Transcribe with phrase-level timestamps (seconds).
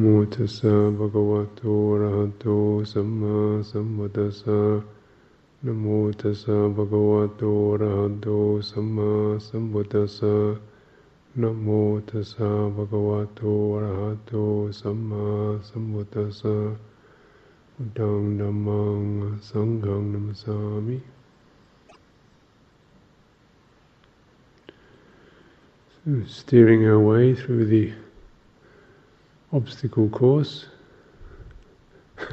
[0.00, 0.04] โม
[0.34, 2.46] ตัสสะภะคะวะโตอะระหะโต
[2.92, 3.36] สัมมา
[3.70, 4.60] สัมพุทธัสสะ
[5.64, 5.86] นะโม
[6.20, 8.28] ตัสสะภะคะวะโตอะระหะโต
[8.70, 9.10] สัมมา
[9.46, 10.34] สัมพุทธัสสะ
[11.40, 11.68] นะโม
[12.08, 14.32] ตัสสะภะคะวะโตอะระหะโต
[14.80, 15.26] สัมมา
[15.68, 16.56] สัมพุทธัสสะ
[17.72, 19.00] พุทธังธัมมัง
[19.48, 20.56] สังฆังนัมสา
[20.86, 20.98] มิ
[26.36, 27.84] Steering our way through the
[29.53, 30.67] obstacle course.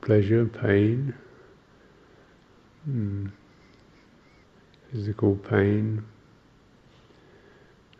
[0.00, 1.14] Pleasure, pain,
[2.88, 3.30] mm.
[4.90, 6.04] physical pain,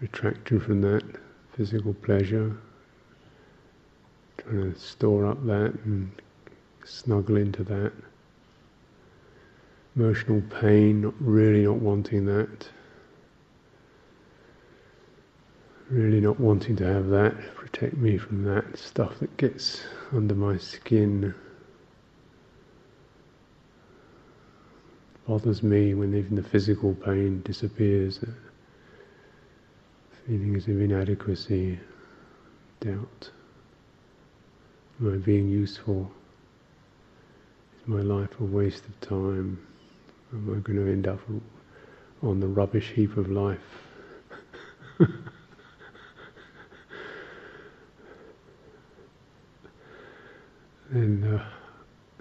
[0.00, 1.04] retraction from that
[1.56, 2.56] physical pleasure,
[4.38, 6.10] trying to store up that and
[6.84, 7.92] snuggle into that.
[9.96, 12.68] Emotional pain, not really not wanting that.
[15.90, 19.82] Really not wanting to have that, protect me from that stuff that gets
[20.12, 21.34] under my skin.
[25.26, 28.20] Bothers me when even the physical pain disappears.
[30.26, 31.80] Feelings of inadequacy,
[32.80, 33.30] doubt.
[35.00, 36.12] Am I being useful?
[37.80, 39.58] Is my life a waste of time?
[40.34, 41.20] Am I going to end up
[42.22, 43.58] on the rubbish heap of life?
[50.90, 51.42] and uh,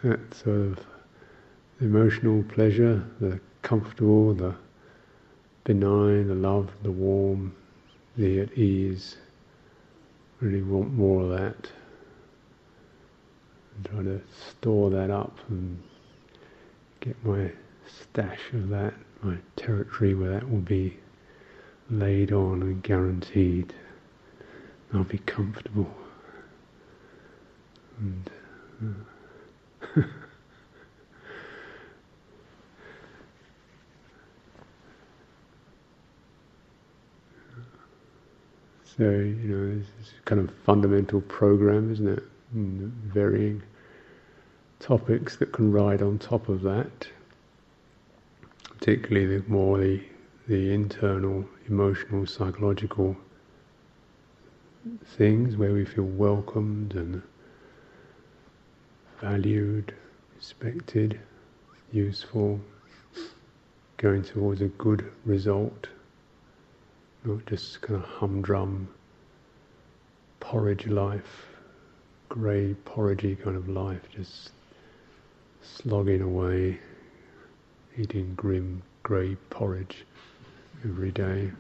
[0.04, 0.80] that sort of
[1.82, 4.56] emotional pleasure, the comfortable, the
[5.66, 7.54] benign, the love, the warm,
[8.16, 9.18] the at ease,
[10.40, 11.70] really want more of that
[13.80, 15.82] and try to store that up and
[17.00, 17.52] get my
[17.88, 20.98] stash of that, my territory where that will be
[21.90, 23.74] laid on and guaranteed.
[24.94, 25.90] I'll be comfortable.
[28.00, 28.30] And
[28.82, 30.02] uh,
[38.84, 42.24] so you know, this is kind of fundamental program, isn't it?
[42.52, 43.62] Varying
[44.80, 47.08] topics that can ride on top of that,
[48.78, 50.02] particularly the more the,
[50.48, 53.16] the internal, emotional, psychological
[55.06, 57.22] things where we feel welcomed and
[59.22, 59.94] valued,
[60.38, 61.20] respected,
[61.92, 62.60] useful,
[63.98, 65.88] going towards a good result,
[67.26, 68.88] not just kind of humdrum
[70.40, 71.48] porridge life,
[72.30, 74.52] grey porridgey kind of life, just
[75.78, 76.80] slogging away,
[77.98, 80.06] eating grim grey porridge
[80.84, 81.52] every day.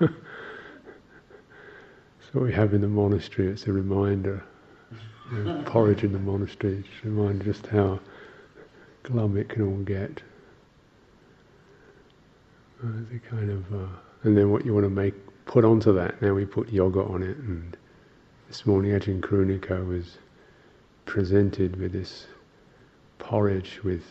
[0.00, 0.08] so
[2.34, 4.44] we have in the monastery, it's a reminder.
[5.32, 7.98] You know, porridge in the monastery, it's a just how
[9.04, 10.22] glum it can all get.
[12.82, 13.86] Uh, the kind of, uh,
[14.24, 15.14] and then what you want to make,
[15.46, 16.20] put onto that.
[16.20, 17.76] Now we put yogurt on it, and
[18.48, 20.18] this morning Ajahn Karuniko was
[21.06, 22.26] presented with this
[23.18, 24.04] porridge with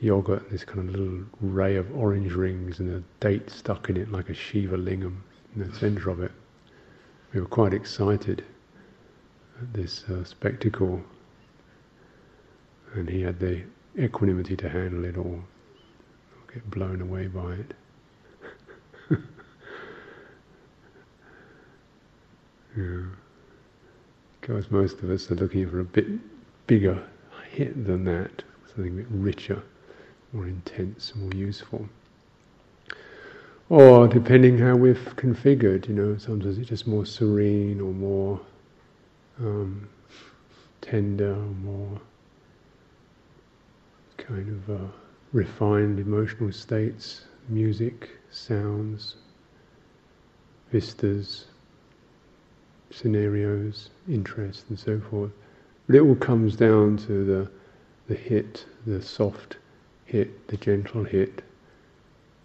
[0.00, 4.12] yogurt, this kind of little ray of orange rings and a date stuck in it
[4.12, 5.18] like a Shiva lingam
[5.54, 6.32] in the centre of it.
[7.32, 8.44] We were quite excited
[9.60, 11.02] at this uh, spectacle,
[12.94, 13.62] and he had the
[13.98, 15.42] equanimity to handle it all,
[16.52, 17.74] get blown away by it.
[22.76, 23.02] yeah.
[24.40, 26.06] Because most of us are looking for a bit
[26.66, 27.02] bigger
[27.50, 29.62] hit than that, something a bit richer,
[30.32, 31.88] more intense, more useful.
[33.68, 38.40] Or depending how we've configured, you know, sometimes it's just more serene or more
[39.40, 39.88] um,
[40.80, 42.00] tender, or more
[44.16, 44.88] kind of uh,
[45.32, 49.16] refined emotional states, music, sounds,
[50.70, 51.46] vistas,
[52.90, 55.32] scenarios, interests, and so forth.
[55.88, 57.50] But it all comes down to the,
[58.08, 59.56] the hit, the soft
[60.04, 61.40] hit, the gentle hit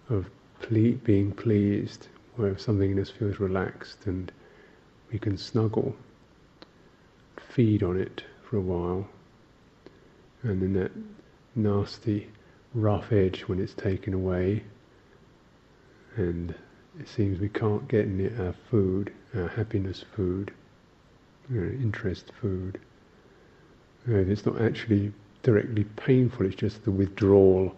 [0.10, 0.30] of
[0.62, 2.08] ple- being pleased,
[2.38, 4.32] where something in us feels relaxed and
[5.12, 5.94] we can snuggle,
[7.50, 9.10] feed on it for a while,
[10.42, 10.92] and then that
[11.54, 12.30] nasty,
[12.74, 14.64] rough edge when it's taken away,
[16.16, 16.56] and
[16.98, 20.54] it seems we can't get it our food, our happiness food,
[21.52, 22.80] our interest food
[24.06, 25.12] it's not actually
[25.44, 27.76] directly painful, it's just the withdrawal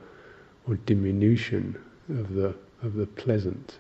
[0.68, 1.78] or diminution
[2.10, 3.78] of the, of the pleasant.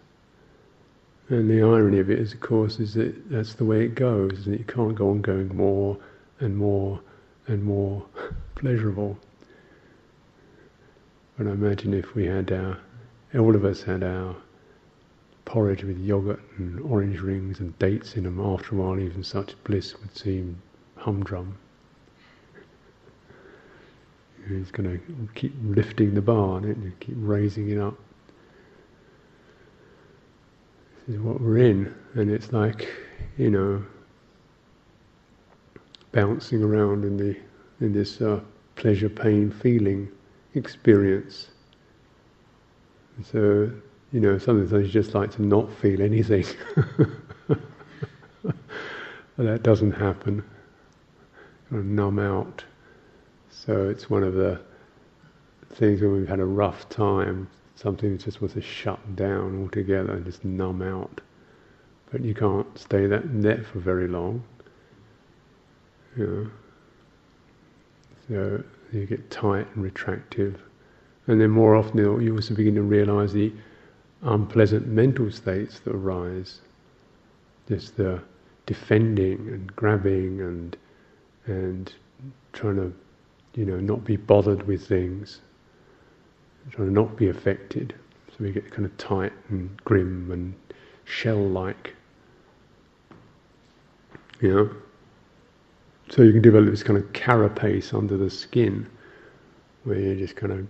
[1.30, 4.45] And the irony of it is, of course, is that that's the way it goes,
[4.45, 5.97] and you can't go on going more
[6.39, 7.00] and more
[7.47, 8.06] and more
[8.56, 9.18] pleasurable.
[11.38, 12.77] But I imagine if we had our,
[13.33, 14.36] all of us had our
[15.45, 19.56] porridge with yogurt and orange rings and dates in them, after a while even such
[19.63, 20.62] bliss would seem
[20.95, 21.57] humdrum.
[24.47, 27.97] He's going to keep lifting the bar, and keep raising it up.
[31.07, 32.88] This is what we're in, and it's like,
[33.38, 33.83] you know,
[36.12, 37.36] bouncing around in the
[37.83, 38.39] in this uh,
[38.75, 40.09] pleasure, pain, feeling
[40.53, 41.50] experience.
[43.24, 43.71] So,
[44.12, 46.45] you know, sometimes you just like to not feel anything.
[49.38, 50.44] But that doesn't happen.
[51.69, 52.63] Numb out.
[53.57, 54.60] So it's one of the
[55.75, 60.25] things when we've had a rough time, something just wants to shut down altogether and
[60.25, 61.22] just numb out.
[62.12, 64.44] But you can't stay that net for very long.
[66.18, 66.52] You know.
[68.28, 70.62] So you get tight and retractive.
[71.28, 73.54] And then more often you also begin to realize the
[74.22, 76.62] unpleasant mental states that arise.
[77.69, 78.22] Just the
[78.66, 80.78] defending and grabbing and
[81.48, 81.94] and
[82.54, 82.94] trying to,
[83.56, 85.42] you know, not be bothered with things,
[86.72, 87.96] trying to not be affected.
[88.30, 90.54] So we get kind of tight and grim and
[91.06, 91.96] shell-like.
[94.42, 94.69] You know.
[96.10, 98.88] So you can develop this kind of carapace under the skin,
[99.86, 100.68] where you just kind of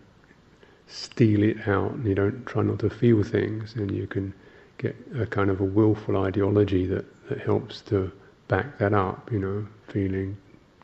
[0.87, 4.33] steel it out and you don't try not to feel things, and you can
[4.77, 8.11] get a kind of a willful ideology that, that helps to
[8.47, 10.37] back that up, you know, feeling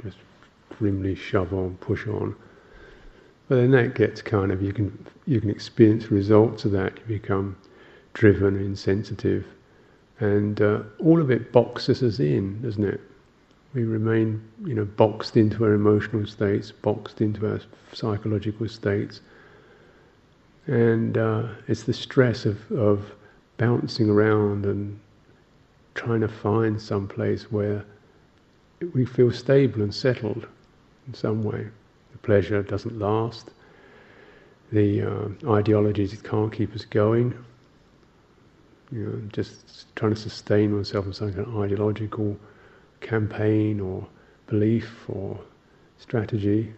[0.03, 0.17] just
[0.77, 2.35] grimly shove on, push on.
[3.47, 6.97] But then that gets kind of you can you can experience results of that.
[6.99, 7.57] You become
[8.13, 9.45] driven, and insensitive,
[10.19, 13.01] and uh, all of it boxes us in, doesn't it?
[13.73, 17.61] we remain, you know, boxed into our emotional states, boxed into our
[17.93, 19.21] psychological states,
[20.67, 23.13] and uh, it's the stress of, of
[23.57, 24.99] bouncing around and
[25.95, 27.85] trying to find some place where
[28.93, 30.47] we feel stable and settled
[31.07, 31.67] in some way.
[32.11, 33.51] The pleasure doesn't last.
[34.71, 37.33] The uh, ideologies can't keep us going.
[38.91, 42.37] You know, just trying to sustain oneself in some kind of ideological
[42.99, 44.05] campaign or
[44.47, 45.39] belief or
[45.97, 46.73] strategy,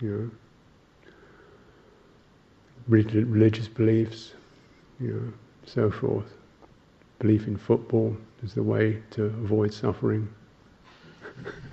[0.00, 0.30] you know,
[2.88, 4.32] religious beliefs,
[5.00, 5.32] you know,
[5.66, 6.34] so forth.
[7.18, 10.28] Belief in football is the way to avoid suffering.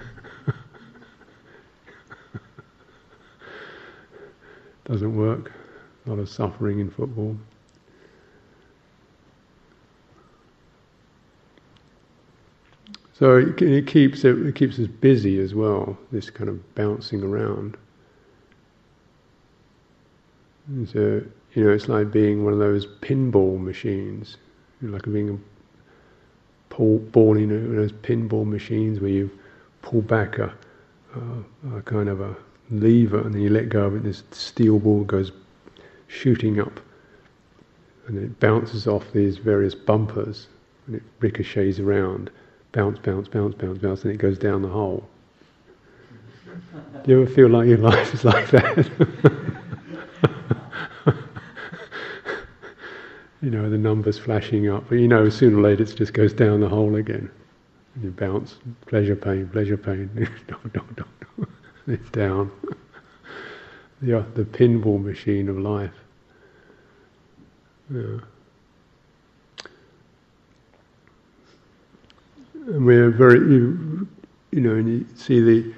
[4.85, 5.51] Doesn't work.
[6.05, 7.35] A lot of suffering in football.
[13.13, 15.97] So it, it keeps it, it keeps us busy as well.
[16.11, 17.77] This kind of bouncing around.
[20.85, 21.21] so
[21.53, 24.37] you know, it's like being one of those pinball machines,
[24.81, 29.31] you know, like being a pull, ball you know, those pinball machines where you
[29.81, 30.53] pull back a,
[31.15, 32.35] a, a, kind of a
[32.69, 34.03] lever and then you let go of it.
[34.03, 35.31] This steel ball goes
[36.07, 36.79] shooting up,
[38.07, 40.47] and it bounces off these various bumpers,
[40.87, 42.29] and it ricochets around
[42.71, 45.07] bounce, bounce, bounce, bounce, bounce, and it goes down the hole.
[47.03, 48.77] Do you ever feel like your life is like that?
[53.41, 56.33] you know, the numbers flashing up, but you know, sooner or later it just goes
[56.33, 57.29] down the hole again.
[57.93, 58.55] And you bounce,
[58.87, 60.09] pleasure, pain, pleasure, pain,
[60.49, 61.05] no, no, no,
[61.87, 62.51] it's down.
[64.01, 65.93] the, the pinball machine of life.
[67.93, 68.19] Yeah.
[72.67, 74.07] and we're very, you,
[74.51, 75.73] you know, and you see the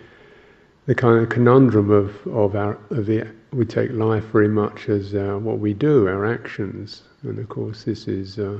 [0.85, 5.13] the kind of conundrum of of our of the we take life very much as
[5.13, 8.59] uh, what we do, our actions, and of course this is uh,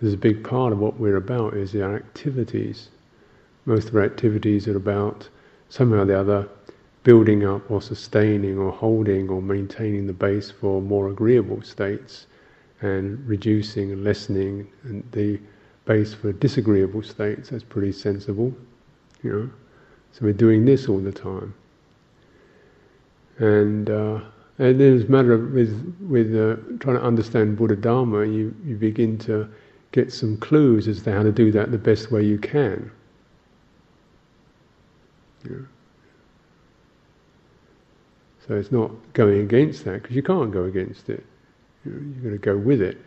[0.00, 2.90] this is a big part of what we're about is our activities.
[3.64, 5.28] Most of our activities are about
[5.68, 6.48] somehow or the other
[7.02, 12.26] building up or sustaining or holding or maintaining the base for more agreeable states
[12.80, 15.38] and reducing and lessening and the
[15.84, 17.50] base for disagreeable states.
[17.50, 18.52] That's pretty sensible,
[19.22, 19.50] you know.
[20.12, 21.54] So we're doing this all the time,
[23.38, 24.20] and uh,
[24.58, 28.54] and then as a matter of with with uh, trying to understand Buddha Dharma, you
[28.64, 29.48] you begin to
[29.92, 32.90] get some clues as to how to do that the best way you can.
[38.46, 41.24] So it's not going against that because you can't go against it.
[41.84, 42.98] You know, you're going to go with it.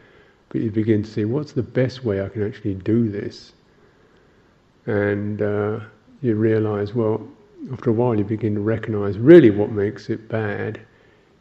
[0.49, 3.53] But you begin to see what's the best way I can actually do this.
[4.85, 5.79] And uh,
[6.21, 7.25] you realize, well,
[7.71, 10.79] after a while, you begin to recognize really what makes it bad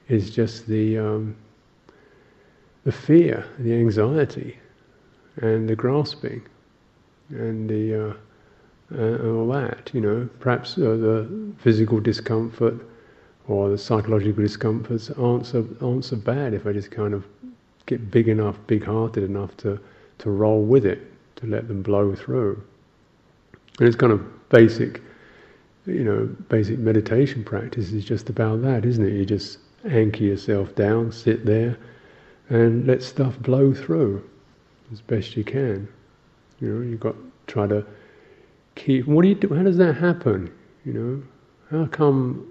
[0.08, 1.36] is just the um,
[2.84, 4.58] the fear, the anxiety,
[5.36, 6.42] and the grasping,
[7.30, 8.14] and the uh,
[8.97, 9.90] uh, all that.
[9.92, 12.75] You know, perhaps uh, the physical discomfort
[13.47, 17.25] or the psychological discomforts aren't so aren't so bad if I just kind of
[17.87, 19.80] get big enough, big-hearted enough to
[20.18, 21.00] to roll with it,
[21.37, 22.62] to let them blow through.
[23.78, 25.00] And it's kind of basic,
[25.87, 29.12] you know, basic meditation practice is just about that, isn't it?
[29.12, 31.78] You just anchor yourself down, sit there,
[32.49, 34.28] and let stuff blow through
[34.92, 35.88] as best you can.
[36.61, 37.87] You know, you've got to try to
[38.78, 39.06] keep.
[39.06, 39.52] What do you do?
[39.52, 40.50] How does that happen?
[40.85, 41.23] You know,
[41.70, 42.47] how come?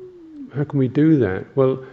[0.55, 1.45] How can we do that?
[1.55, 1.83] Well,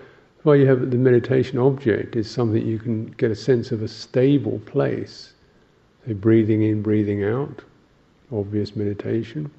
[0.43, 3.89] why you have the meditation object is something you can get a sense of a
[3.89, 5.33] stable place.
[6.07, 7.63] So breathing in, breathing out,
[8.31, 9.51] obvious meditation.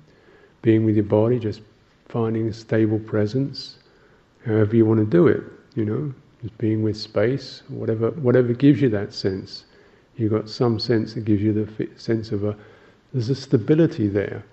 [0.61, 1.61] Being with your body, just
[2.07, 3.77] finding a stable presence,
[4.45, 5.43] however you want to do it,
[5.75, 9.65] you know, just being with space, whatever, whatever gives you that sense.
[10.17, 12.55] You've got some sense that gives you the sense of a,
[13.11, 14.43] there's a stability there.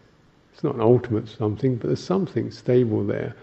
[0.53, 3.35] It's not an ultimate something, but there's something stable there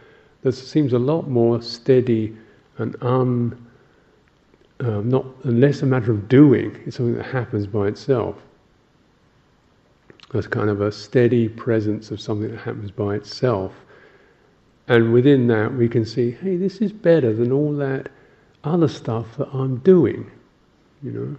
[0.41, 2.35] that seems a lot more steady
[2.77, 3.67] and un,
[4.79, 6.79] um, not less a matter of doing.
[6.85, 8.35] It's something that happens by itself.
[10.31, 13.73] There's kind of a steady presence of something that happens by itself.
[14.87, 18.09] And within that, we can see, hey, this is better than all that
[18.63, 20.29] other stuff that I'm doing.
[21.03, 21.37] You know,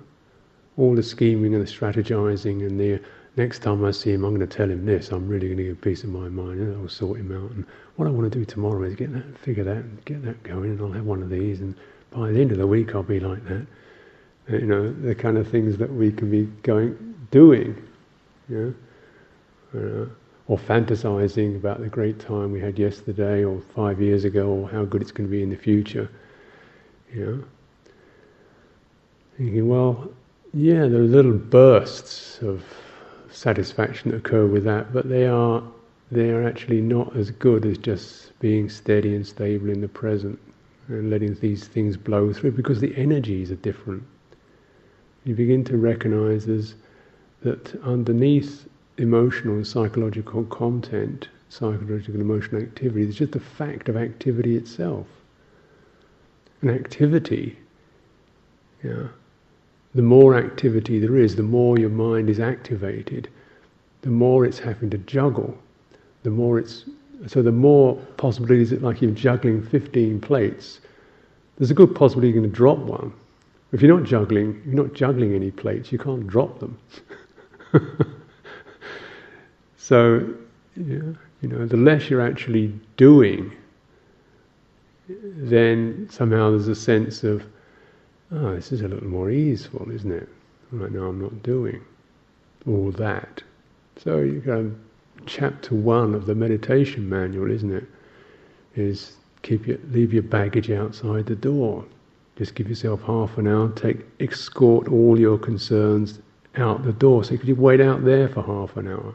[0.77, 3.01] all the scheming and the strategizing and the
[3.37, 5.11] next time I see him, I'm going to tell him this.
[5.11, 7.51] I'm really going to give piece of my mind, and I'll sort him out.
[7.53, 7.65] And
[7.97, 10.71] what I want to do tomorrow is get that, figure that, and get that going,
[10.71, 11.61] and I'll have one of these.
[11.61, 11.75] And
[12.11, 13.67] by the end of the week, I'll be like that.
[14.49, 17.81] You know, the kind of things that we can be going doing
[18.49, 18.75] you
[19.75, 20.07] know, uh,
[20.49, 24.85] or fantasizing about the great time we had yesterday or five years ago or how
[24.85, 26.11] good it's going to be in the future.
[27.13, 27.45] You know,
[29.37, 30.11] thinking, well,
[30.53, 32.65] yeah, there are little bursts of
[33.31, 35.63] satisfaction that occur with that, but they are
[36.13, 40.39] they are actually not as good as just being steady and stable in the present
[40.89, 44.03] and letting these things blow through because the energies are different.
[45.25, 46.75] You begin to recognize there's
[47.43, 48.69] that underneath
[48.99, 55.07] emotional and psychological content, psychological and emotional activity, there's just the fact of activity itself.
[56.63, 57.59] An activity,
[58.85, 59.09] yeah,
[59.95, 63.29] the more activity there is, the more your mind is activated,
[64.03, 65.57] the more it's having to juggle,
[66.23, 66.85] the more it's
[67.27, 70.81] so the more possibilities that like you're juggling 15 plates,
[71.59, 73.13] there's a good possibility you're going to drop one.
[73.73, 76.79] If you're not juggling, you're not juggling any plates, you can't drop them.
[79.77, 80.27] so,
[80.77, 83.53] you know, the less you're actually doing,
[85.09, 87.45] then somehow there's a sense of,
[88.33, 90.29] oh, this is a little more easeful, isn't it?
[90.73, 91.83] Right now I'm not doing
[92.67, 93.43] all that.
[93.97, 94.73] So you go,
[95.27, 97.85] chapter one of the meditation manual, isn't it?
[98.77, 101.85] Is keep your, leave your baggage outside the door.
[102.37, 106.21] Just give yourself half an hour, take escort all your concerns
[106.57, 107.25] out the door.
[107.25, 109.15] So could you wait out there for half an hour?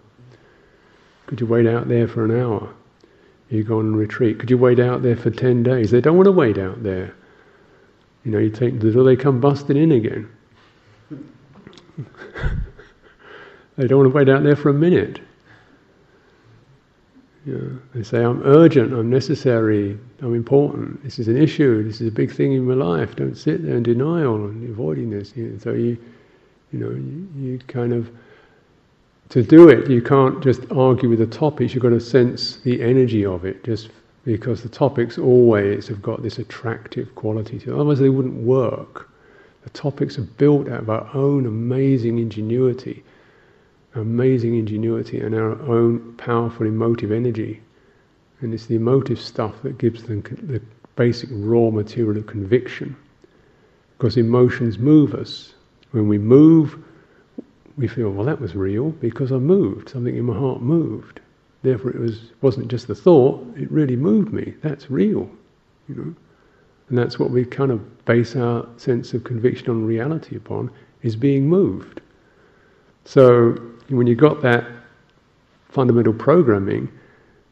[1.28, 2.70] Could you wait out there for an hour?
[3.50, 4.40] You go on retreat.
[4.40, 5.92] Could you wait out there for ten days?
[5.92, 7.16] They don't want to wait out there.
[8.26, 10.28] You know, you take the they come busting in again.
[13.78, 15.22] they don't want to wait out there for a minute.
[17.46, 22.08] Know, they say, I'm urgent, I'm necessary, I'm important, this is an issue, this is
[22.08, 25.32] a big thing in my life, don't sit there in denial and avoiding this.
[25.62, 25.96] So you,
[26.72, 28.10] you know, you, you kind of
[29.30, 31.74] to do it, you can't just argue with the topics.
[31.74, 33.90] You've got to sense the energy of it, just
[34.26, 37.76] because the topics always have got this attractive quality to them.
[37.76, 39.10] Otherwise, they wouldn't work.
[39.64, 43.04] The topics are built out of our own amazing ingenuity,
[43.94, 47.62] amazing ingenuity, and our own powerful emotive energy.
[48.42, 50.62] And it's the emotive stuff that gives them the
[50.96, 52.96] basic raw material of conviction.
[53.98, 55.54] Because emotions move us.
[55.92, 56.84] When we move,
[57.78, 59.90] we feel, well, that was real because I moved.
[59.90, 61.22] Something in my heart moved.
[61.66, 64.54] Therefore, it was wasn't just the thought; it really moved me.
[64.62, 65.28] That's real,
[65.90, 66.16] you know.
[66.90, 70.70] And that's what we kind of base our sense of conviction on reality upon:
[71.02, 72.02] is being moved.
[73.04, 74.64] So, when you've got that
[75.70, 76.88] fundamental programming,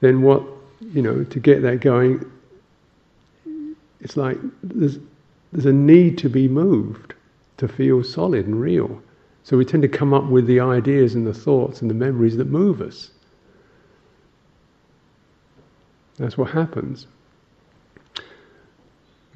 [0.01, 0.43] then what
[0.79, 2.23] you know to get that going,
[3.99, 4.99] it's like there's,
[5.53, 7.15] there's a need to be moved
[7.57, 9.01] to feel solid and real.
[9.41, 12.37] So we tend to come up with the ideas and the thoughts and the memories
[12.37, 13.09] that move us.
[16.17, 17.07] That's what happens.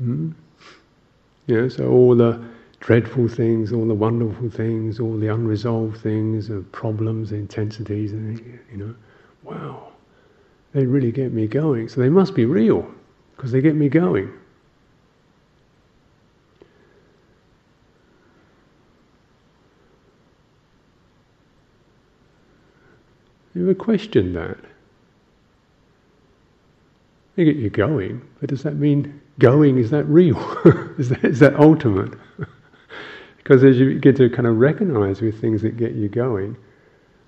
[0.01, 0.33] Mm?
[1.47, 2.43] Yeah, so all the
[2.79, 8.39] dreadful things, all the wonderful things, all the unresolved things, the problems, the intensities, and
[8.71, 8.95] you know,
[9.43, 9.91] wow,
[10.73, 11.89] they really get me going.
[11.89, 12.89] So they must be real
[13.35, 14.31] because they get me going.
[23.55, 24.57] You ever questioned that?
[27.37, 30.37] They get you going, but does that mean going is that real?
[30.97, 32.15] is, that, is that ultimate?
[33.37, 36.57] because as you get to kind of recognize with things that get you going,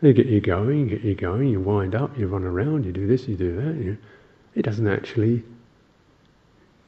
[0.01, 2.91] they get you going, you get you going, you wind up, you run around, you
[2.91, 3.75] do this, you do that.
[3.75, 3.97] You,
[4.55, 5.43] it doesn't actually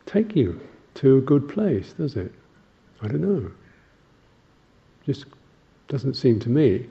[0.07, 0.59] take you
[0.95, 2.33] to a good place, does it?
[3.03, 3.51] I don't know.
[5.05, 5.25] Just
[5.89, 6.87] doesn't seem to me.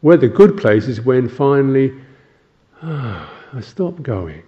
[0.00, 1.92] Where the good place is when finally,
[2.82, 4.44] ah, I stop going.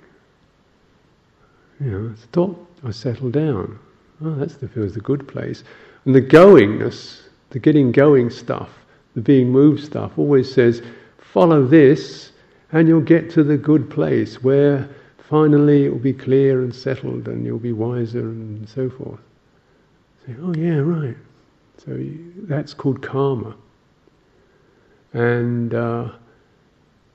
[1.80, 3.78] You know, stop, I settle down.
[4.24, 5.62] Oh, that's the feels the good place.
[6.04, 8.70] And the goingness, the getting going stuff,
[9.14, 10.82] the being moved stuff, always says,
[11.18, 12.32] follow this,
[12.72, 17.28] and you'll get to the good place where finally it will be clear and settled,
[17.28, 19.20] and you'll be wiser and so forth.
[20.26, 21.16] Say, oh yeah, right.
[21.78, 21.98] So
[22.46, 23.54] that's called karma.
[25.12, 26.10] And uh,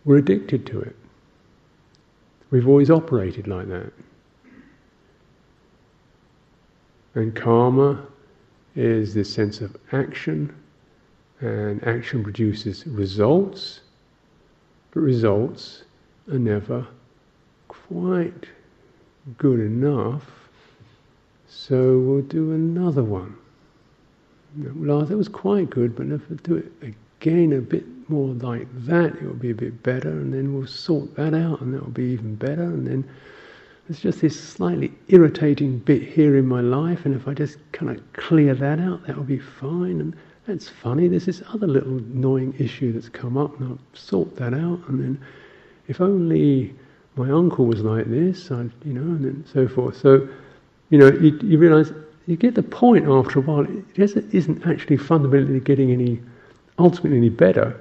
[0.06, 0.96] we're addicted to it.
[2.52, 3.92] We've always operated like that.
[7.14, 8.06] And karma
[8.76, 10.56] is this sense of action,
[11.42, 13.82] and action produces results,
[14.92, 15.84] but results
[16.32, 16.88] are never
[17.68, 18.46] quite
[19.38, 20.50] good enough,
[21.48, 23.36] so we'll do another one.
[24.76, 26.72] Well, that was quite good, but if we do it
[27.20, 30.68] again a bit more like that, it will be a bit better, and then we'll
[30.68, 33.10] sort that out, and that will be even better, and then
[33.92, 37.92] there's just this slightly irritating bit here in my life, and if I just kind
[37.92, 40.00] of clear that out, that will be fine.
[40.00, 40.16] And
[40.48, 44.54] that's funny, there's this other little annoying issue that's come up, and I'll sort that
[44.54, 45.22] out, and then
[45.90, 46.74] if only
[47.18, 49.98] my uncle was like this, I'd, you know, and then so forth.
[49.98, 50.26] So,
[50.90, 51.92] you know, you, you realize
[52.28, 53.68] you get the point after a while.
[53.96, 56.22] It isn't actually fundamentally getting any,
[56.80, 57.78] ultimately any better.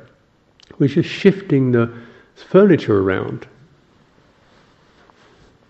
[0.81, 1.97] We're just shifting the
[2.35, 3.47] furniture around.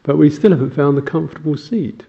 [0.03, 2.05] But we still haven't found the comfortable seat.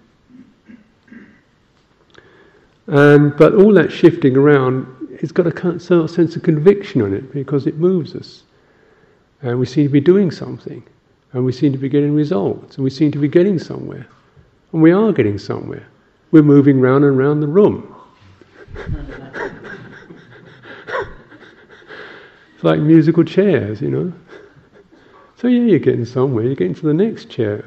[2.86, 4.86] And, but all that shifting around,
[5.20, 8.42] it's got a of sense of conviction on it because it moves us.
[9.42, 10.82] And we seem to be doing something.
[11.32, 12.76] And we seem to be getting results.
[12.76, 14.06] And we seem to be getting somewhere.
[14.72, 15.86] And we are getting somewhere.
[16.30, 17.94] We're moving round and round the room.
[22.54, 24.12] it's like musical chairs, you know.
[25.36, 26.44] So yeah, you're getting somewhere.
[26.44, 27.64] You're getting to the next chair.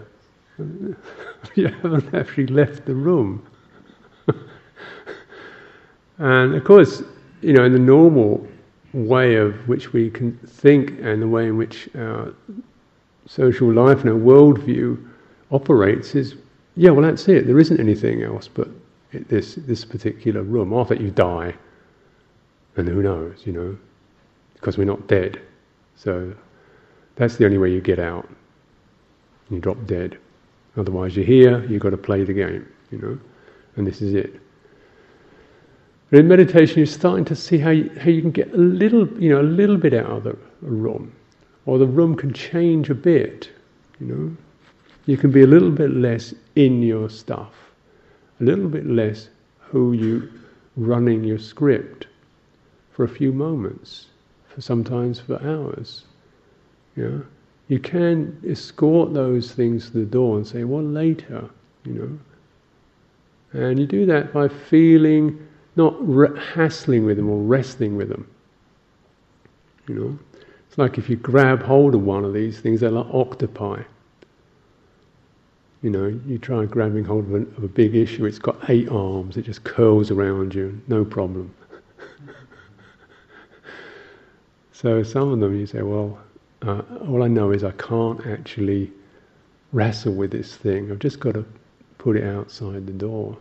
[1.56, 3.46] you haven't actually left the room.
[6.18, 7.04] and of course,
[7.42, 8.48] you know, in the normal
[8.94, 12.34] way of which we can think and the way in which our
[13.28, 14.98] social life and our worldview
[15.52, 16.36] operates is,
[16.76, 17.46] yeah, well, that's it.
[17.46, 18.70] There isn't anything else but
[19.12, 20.74] this this particular room.
[20.74, 21.54] After you die,
[22.76, 23.78] and who knows, you know,
[24.54, 25.42] because we're not dead.
[25.96, 26.34] So
[27.16, 28.28] that's the only way you get out.
[29.50, 30.18] You drop dead.
[30.78, 31.64] Otherwise, you're here.
[31.66, 33.20] You've got to play the game, you know,
[33.76, 34.40] and this is it.
[36.10, 39.08] But in meditation, you're starting to see how you, how you can get a little,
[39.22, 41.14] you know, a little bit out of the room,
[41.66, 43.52] or the room can change a bit.
[44.00, 44.38] You know,
[45.06, 47.54] you can be a little bit less in your stuff,
[48.40, 50.32] a little bit less who you
[50.78, 52.08] running your script
[52.92, 54.08] for a few moments,
[54.48, 56.06] for sometimes for hours.
[56.96, 57.20] Yeah,
[57.68, 61.50] you can escort those things to the door and say, "Well, later,"
[61.84, 62.20] you know.
[63.54, 65.40] And you do that by feeling
[65.76, 68.28] not re- hassling with them or wrestling with them.
[69.88, 70.20] You know,
[70.68, 73.82] it's like if you grab hold of one of these things, they're like octopi.
[75.82, 79.38] You know, you try grabbing hold of, of a big issue, it's got eight arms,
[79.38, 81.54] it just curls around you, no problem.
[84.74, 86.18] so some of them you say, well,
[86.62, 88.92] uh, all I know is I can't actually
[89.72, 90.92] wrestle with this thing.
[90.92, 91.46] I've just got to
[91.98, 93.38] put it outside the door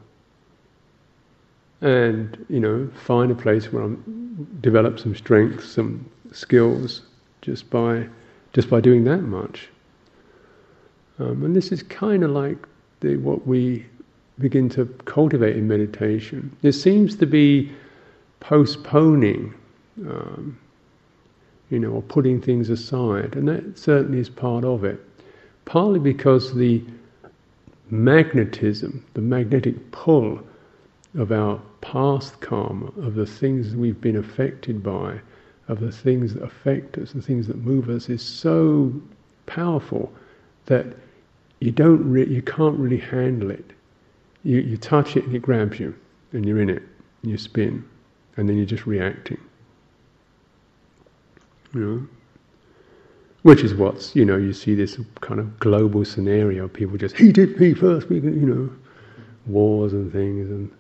[1.81, 7.03] and you know find a place where I'm develop some strength, some skills
[7.43, 8.09] just by
[8.53, 9.69] just by doing that much.
[11.19, 12.59] Um, and this is kind of like
[13.01, 13.87] the, what we
[14.39, 16.57] begin to cultivate in meditation.
[16.63, 17.71] It seems to be
[18.41, 19.55] postponing,
[20.09, 20.59] um,
[21.75, 25.01] you know, or putting things aside, and that certainly is part of it.
[25.65, 26.81] Partly because the
[27.91, 30.41] magnetism, the magnetic pull
[31.19, 35.19] of our past karma, of the things we've been affected by,
[35.67, 38.93] of the things that affect us, the things that move us, is so
[39.47, 40.13] powerful
[40.67, 40.87] that
[41.59, 43.73] you don't re- you can't really handle it.
[44.45, 45.93] You, you touch it and it grabs you,
[46.33, 46.85] and you're in it,
[47.23, 47.85] and you spin,
[48.37, 49.41] and then you're just reacting.
[51.75, 52.07] You know?
[53.43, 57.31] Which is what's, you know, you see this kind of global scenario, people just, he
[57.31, 58.71] did me first, you know,
[59.47, 60.71] wars and things, and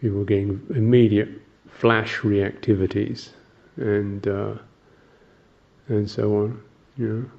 [0.00, 1.28] people getting immediate
[1.68, 3.30] flash reactivities,
[3.76, 4.54] and, uh,
[5.88, 6.62] and so on,
[6.96, 7.30] you know.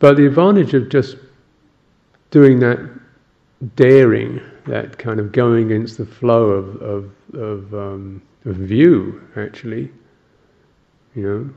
[0.00, 1.16] But the advantage of just
[2.30, 2.78] doing that
[3.76, 9.90] daring, that kind of going against the flow of, of, of, um, of view, actually,
[11.14, 11.50] you know,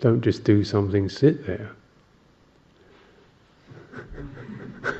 [0.00, 1.70] don't just do something, sit there.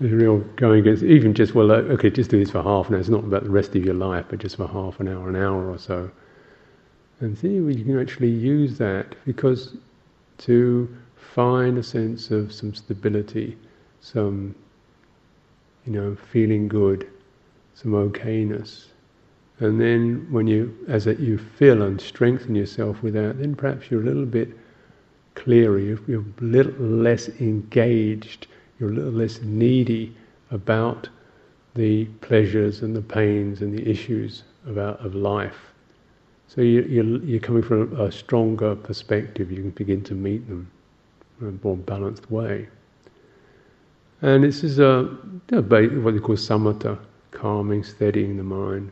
[0.00, 3.00] It's real going against, even just, well, okay, just do this for half an hour.
[3.00, 5.34] It's not about the rest of your life, but just for half an hour, an
[5.34, 6.08] hour or so.
[7.18, 9.76] And see, you can actually use that because
[10.38, 13.58] to find a sense of some stability,
[14.00, 14.54] some,
[15.86, 17.08] you know, feeling good,
[17.74, 18.86] some okayness.
[19.60, 24.02] And then when you, as you feel and strengthen yourself with that, then perhaps you're
[24.02, 24.48] a little bit
[25.34, 28.46] clearer, you're a little less engaged,
[28.78, 30.14] you're a little less needy
[30.50, 31.08] about
[31.74, 35.72] the pleasures and the pains and the issues about, of life.
[36.48, 40.70] So you, you're, you're coming from a stronger perspective, you can begin to meet them
[41.40, 42.68] in a more balanced way.
[44.20, 45.04] And this is a,
[45.50, 46.98] what they call samatha,
[47.30, 48.90] calming, steadying the mind.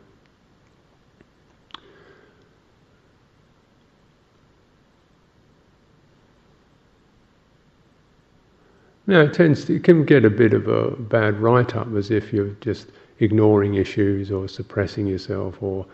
[9.05, 12.33] Now it tends to, it can get a bit of a bad write-up as if
[12.33, 12.87] you're just
[13.19, 15.85] ignoring issues or suppressing yourself or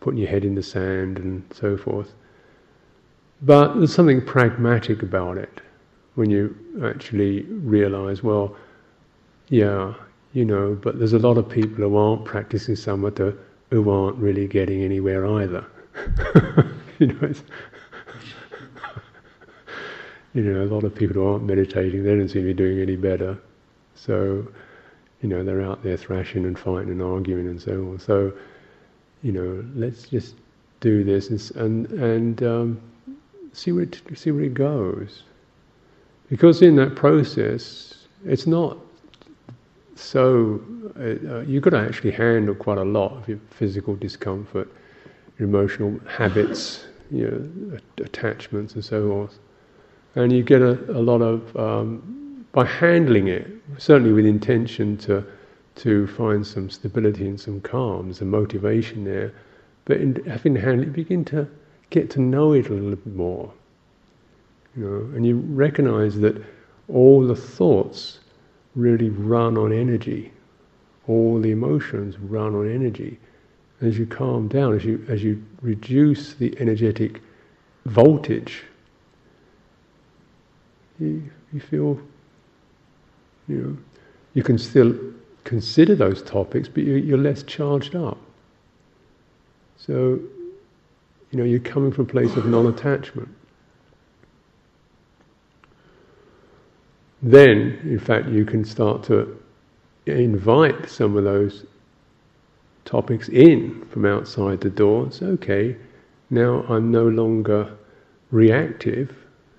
[0.00, 2.12] putting your head in the sand and so forth.
[3.40, 5.60] But there's something pragmatic about it
[6.14, 6.54] when you
[6.84, 8.54] actually realize, well,
[9.48, 9.94] yeah,
[10.32, 13.36] you know, but there's a lot of people who aren't practicing samatha
[13.70, 15.64] who aren't really getting anywhere either.
[16.98, 17.32] you know,
[20.34, 22.80] you know, a lot of people who aren't meditating, they don't seem to be doing
[22.80, 23.38] any better.
[23.94, 24.46] So,
[25.22, 27.98] you know, they're out there thrashing and fighting and arguing and so on.
[27.98, 28.32] So,
[29.22, 30.34] you know, let's just
[30.80, 32.80] do this and and, and um,
[33.52, 35.22] see where it, see where it goes.
[36.28, 38.78] Because in that process, it's not
[40.02, 40.60] so
[40.98, 44.68] uh, you've got to actually handle quite a lot of your physical discomfort,
[45.38, 49.38] your emotional habits, you know, attachments and so forth,
[50.14, 55.24] and you get a, a lot of um, by handling it, certainly with intention to
[55.74, 59.32] to find some stability and some calm, some motivation there.
[59.84, 61.48] But in having handled it, you begin to
[61.90, 63.52] get to know it a little bit more.
[64.76, 66.42] You know, and you recognize that
[66.88, 68.20] all the thoughts
[68.74, 70.32] really run on energy.
[71.08, 73.18] All the emotions run on energy.
[73.80, 77.20] As you calm down, as you as you reduce the energetic
[77.86, 78.62] voltage,
[81.00, 82.00] you, you feel,
[83.48, 83.76] you know,
[84.34, 84.94] you can still
[85.44, 88.18] consider those topics, but you're less charged up.
[89.76, 90.20] So,
[91.30, 93.28] you know, you're coming from a place of non-attachment.
[97.22, 99.38] Then, in fact, you can start to
[100.06, 101.64] invite some of those
[102.84, 105.06] topics in from outside the door.
[105.06, 105.76] It's okay.
[106.30, 107.72] Now I'm no longer
[108.32, 109.14] reactive.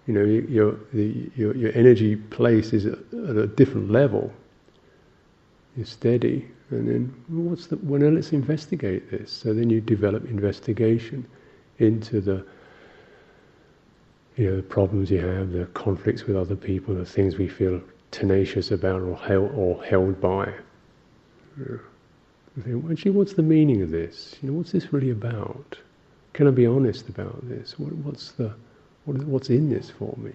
[0.08, 4.34] You know, your, your, your energy place is at a different level
[5.76, 7.78] you're steady, and then what's the?
[7.78, 9.32] Well, now let's investigate this.
[9.32, 11.26] So then you develop investigation
[11.80, 12.46] into the
[14.36, 17.82] you know the problems you have, the conflicts with other people, the things we feel
[18.12, 20.54] tenacious about or held, or held by.
[21.58, 21.78] Yeah.
[22.62, 24.36] Think, actually, what's the meaning of this?
[24.42, 25.78] You know, what's this really about?
[26.34, 27.80] Can I be honest about this?
[27.80, 28.54] What, what's the
[29.06, 30.34] what, what's in this for me?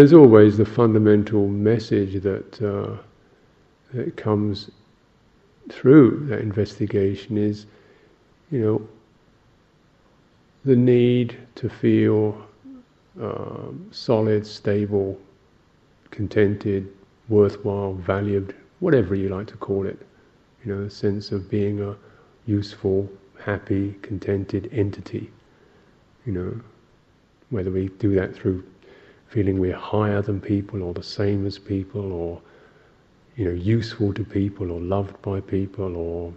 [0.00, 2.96] It's always the fundamental message that, uh,
[3.92, 4.70] that comes
[5.70, 7.66] through that investigation is,
[8.50, 8.88] you know,
[10.64, 12.46] the need to feel
[13.20, 15.18] um, solid, stable,
[16.10, 16.90] contented,
[17.28, 19.98] worthwhile, valued, whatever you like to call it.
[20.64, 21.96] You know, a sense of being a
[22.46, 25.30] useful, happy, contented entity.
[26.24, 26.60] You know,
[27.50, 28.64] whether we do that through
[29.32, 32.40] feeling we're higher than people or the same as people or
[33.36, 36.34] you know useful to people or loved by people or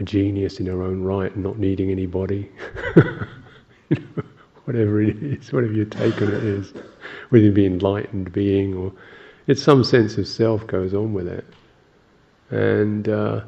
[0.00, 2.50] a genius in our own right not needing anybody.
[3.90, 4.22] You know,
[4.64, 6.72] whatever it is whatever your take on it is
[7.28, 8.90] whether you be enlightened being or
[9.46, 11.44] it's some sense of self goes on with it.
[12.50, 13.42] And uh,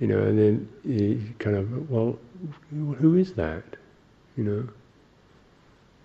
[0.00, 2.18] you know and then you kind of well
[2.70, 3.64] who is that?
[4.36, 4.68] You know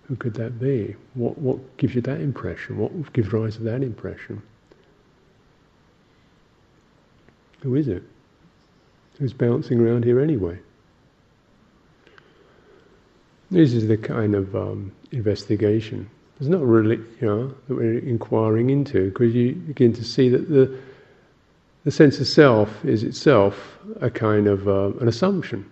[0.08, 0.96] who could that be?
[1.14, 2.78] What, what gives you that impression?
[2.78, 4.42] What gives rise to that impression?
[7.60, 8.02] Who is it?
[9.18, 10.58] Who's bouncing around here anyway?
[13.50, 16.08] This is the kind of um, investigation.
[16.40, 20.48] It's not really, you know, that we're inquiring into, because you begin to see that
[20.48, 20.78] the
[21.84, 25.64] the sense of self is itself a kind of uh, an assumption,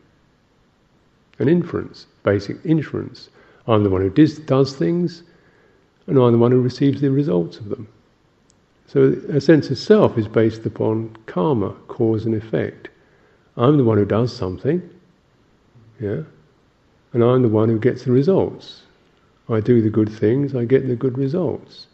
[1.38, 3.28] an inference, basic inference.
[3.68, 5.22] I'm the one who does, does things,
[6.06, 7.88] and I'm the one who receives the results of them.
[8.86, 12.88] So a sense of self is based upon karma, cause and effect.
[13.56, 14.88] I'm the one who does something,
[16.00, 16.22] yeah,
[17.12, 18.82] and I'm the one who gets the results.
[19.48, 21.86] I do the good things, I get the good results.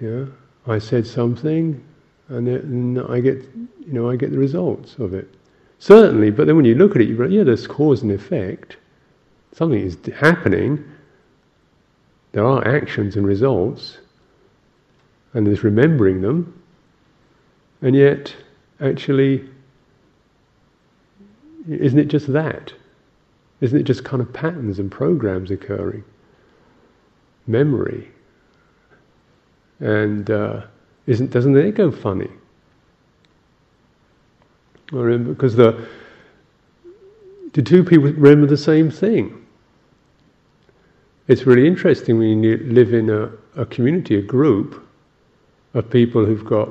[0.00, 0.24] Yeah,
[0.66, 1.82] I said something,
[2.28, 3.36] and, then I get,
[3.86, 5.28] you know, I get the results of it.
[5.78, 8.78] Certainly, but then when you look at it, you go, yeah, there's cause and effect
[9.54, 10.84] something is happening,
[12.32, 13.98] there are actions and results,
[15.32, 16.60] and there's remembering them,
[17.80, 18.34] and yet,
[18.80, 19.48] actually,
[21.68, 22.72] isn't it just that?
[23.60, 26.04] Isn't it just kind of patterns and programs occurring?
[27.46, 28.08] Memory.
[29.80, 30.62] And uh,
[31.06, 32.30] isn't doesn't it go funny?
[34.92, 35.86] I remember because the
[37.52, 39.43] the two people remember the same thing
[41.26, 44.86] it's really interesting when you live in a, a community, a group
[45.72, 46.68] of people who've got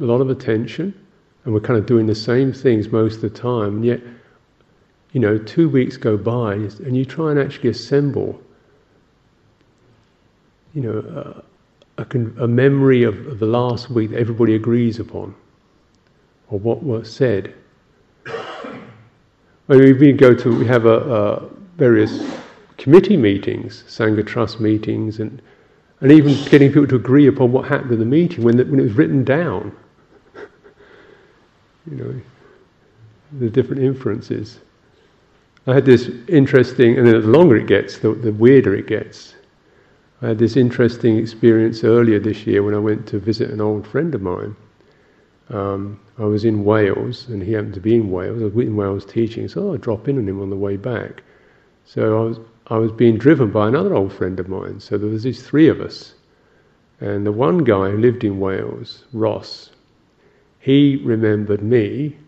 [0.00, 0.94] a lot of attention
[1.44, 4.00] and we're kind of doing the same things most of the time, and yet,
[5.12, 8.40] you know, two weeks go by and you try and actually assemble,
[10.74, 11.42] you know,
[11.96, 15.34] a, a, a memory of, of, the last week that everybody agrees upon,
[16.50, 17.54] or what was said.
[19.66, 22.30] When we go to, we have a, a various
[22.78, 25.42] committee meetings, Sangha Trust meetings, and,
[26.00, 28.80] and even getting people to agree upon what happened in the meeting when, the, when
[28.80, 29.76] it was written down.
[31.90, 32.14] you know,
[33.38, 34.60] the different inferences.
[35.66, 39.34] I had this interesting, and the longer it gets, the, the weirder it gets.
[40.22, 43.86] I had this interesting experience earlier this year when I went to visit an old
[43.86, 44.56] friend of mine.
[45.50, 48.40] Um, I was in Wales, and he happened to be in Wales.
[48.40, 51.22] I was in Wales teaching, so I'd drop in on him on the way back.
[51.88, 54.78] So I was I was being driven by another old friend of mine.
[54.78, 56.12] So there was these three of us.
[57.00, 59.70] And the one guy who lived in Wales, Ross,
[60.58, 62.18] he remembered me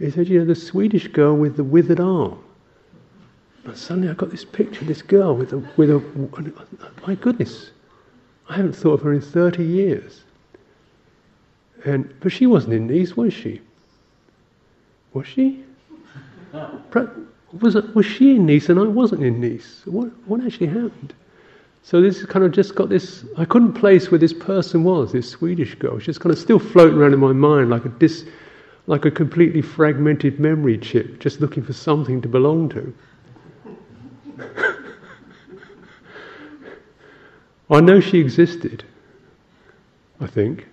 [0.00, 2.40] He said, "You know, the Swedish girl with the withered arm."
[3.62, 6.02] But suddenly I got this picture this girl with a, with a,
[7.06, 7.70] my goodness,
[8.50, 10.22] I haven't thought of her in 30 years.
[11.84, 13.60] And, but she wasn't in Nice, was she?
[15.14, 15.64] Was she?
[17.60, 19.82] Was, was she in Nice and I wasn't in Nice?
[19.84, 21.12] What, what actually happened?
[21.82, 25.28] So this kind of just got this, I couldn't place where this person was, this
[25.28, 25.98] Swedish girl.
[25.98, 28.24] She's kind of still floating around in my mind like a, dis,
[28.86, 32.94] like a completely fragmented memory chip, just looking for something to belong to.
[37.70, 38.84] I know she existed,
[40.20, 40.66] I think.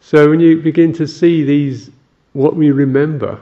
[0.00, 1.90] So when you begin to see these,
[2.32, 3.38] what we remember,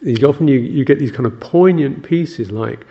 [0.00, 2.86] these, often you, you get these kind of poignant pieces like,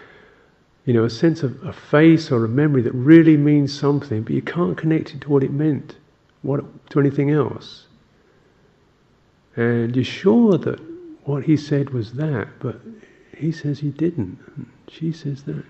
[0.86, 4.34] you know, a sense of a face or a memory that really means something, but
[4.34, 5.96] you can't connect it to what it meant,
[6.42, 7.88] what, to anything else.
[9.56, 10.80] And you're sure that
[11.24, 12.82] what he said was that, but
[13.36, 14.38] he says he didn't.
[14.88, 15.66] She says that.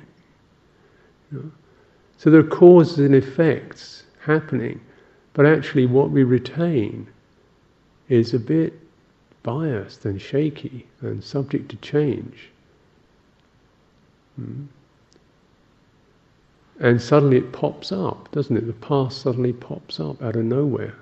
[1.32, 1.51] You know?
[2.17, 4.80] So there are causes and effects happening.
[5.34, 7.08] But actually, what we retain
[8.08, 8.73] is a bit
[9.43, 12.49] biased and shaky and subject to change.
[14.36, 14.65] Hmm.
[16.80, 18.67] And suddenly it pops up, doesn't it?
[18.67, 20.95] The past suddenly pops up out of nowhere.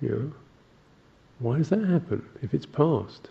[0.00, 0.32] You know?
[1.40, 3.28] Why does that happen if it's past?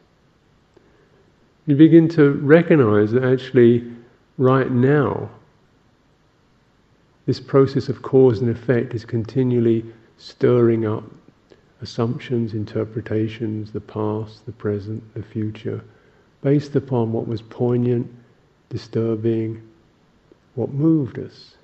[1.67, 3.83] You begin to recognize that actually,
[4.37, 5.29] right now,
[7.25, 9.85] this process of cause and effect is continually
[10.17, 11.03] stirring up
[11.81, 15.83] assumptions, interpretations, the past, the present, the future,
[16.41, 18.09] based upon what was poignant,
[18.69, 19.61] disturbing,
[20.55, 21.55] what moved us.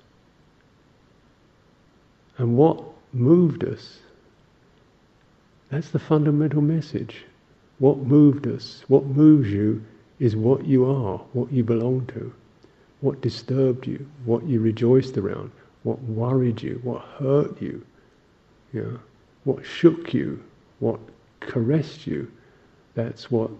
[2.36, 4.00] And what moved us,
[5.70, 7.24] that's the fundamental message.
[7.78, 9.82] What moved us, what moves you,
[10.18, 12.32] is what you are, what you belong to
[13.04, 15.50] what disturbed you, what you rejoiced around,
[15.82, 17.84] what worried you, what hurt you,
[18.72, 18.98] you know,
[19.44, 20.42] what shook you,
[20.78, 20.98] what
[21.40, 22.32] caressed you.
[22.94, 23.50] That's what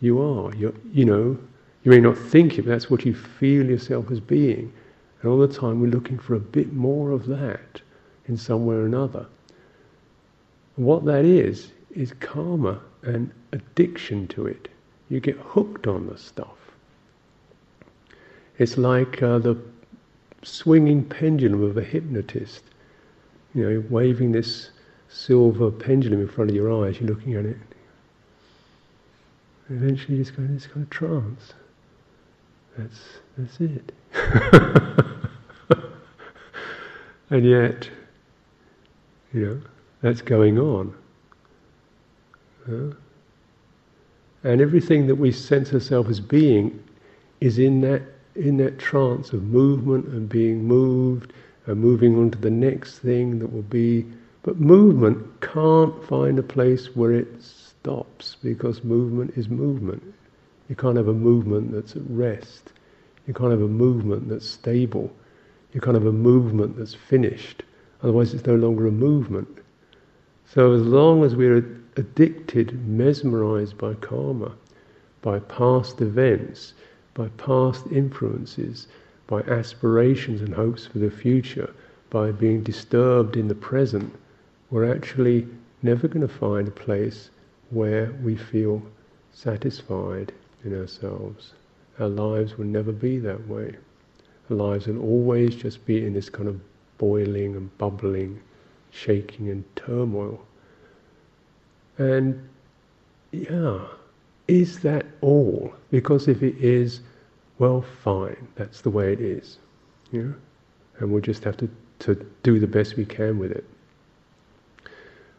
[0.00, 0.54] you are.
[0.54, 1.36] You're, you know,
[1.82, 4.72] you may not think it, but that's what you feel yourself as being.
[5.20, 7.82] And all the time we're looking for a bit more of that
[8.26, 9.26] in some way or another.
[10.76, 14.68] What that is, is karma and addiction to it.
[15.08, 16.56] You get hooked on the stuff.
[18.58, 19.56] It's like uh, the
[20.42, 22.62] swinging pendulum of a hypnotist.
[23.54, 24.70] You know, waving this
[25.08, 27.56] silver pendulum in front of your eyes, you're looking at it.
[29.70, 31.54] Eventually you just go into this kind of trance.
[32.76, 33.00] That's,
[33.38, 33.92] that's it.
[37.30, 37.88] and yet,
[39.32, 39.60] you know,
[40.02, 40.94] that's going on.
[44.44, 46.82] And everything that we sense ourselves as being
[47.40, 48.02] is in that
[48.36, 51.32] in that trance of movement and being moved
[51.66, 54.04] and moving on to the next thing that will be.
[54.42, 60.02] But movement can't find a place where it stops because movement is movement.
[60.68, 62.72] You can't have a movement that's at rest.
[63.26, 65.10] You can't have a movement that's stable.
[65.72, 67.62] You can't have a movement that's finished.
[68.02, 69.48] Otherwise, it's no longer a movement.
[70.46, 71.64] So, as long as we're
[71.96, 74.52] addicted, mesmerized by karma,
[75.22, 76.74] by past events,
[77.14, 78.88] by past influences,
[79.26, 81.72] by aspirations and hopes for the future,
[82.10, 84.12] by being disturbed in the present,
[84.70, 85.46] we're actually
[85.82, 87.30] never going to find a place
[87.70, 88.82] where we feel
[89.32, 90.32] satisfied
[90.64, 91.54] in ourselves.
[91.98, 93.76] Our lives will never be that way.
[94.50, 96.60] Our lives will always just be in this kind of
[96.98, 98.40] boiling and bubbling,
[98.90, 100.44] shaking and turmoil.
[101.98, 102.48] And
[103.32, 103.80] yeah,
[104.48, 105.72] is that all?
[105.90, 107.00] Because if it is,
[107.58, 109.58] well, fine, that's the way it is.
[110.12, 110.32] Yeah?
[110.98, 111.68] And we'll just have to,
[112.00, 113.64] to do the best we can with it.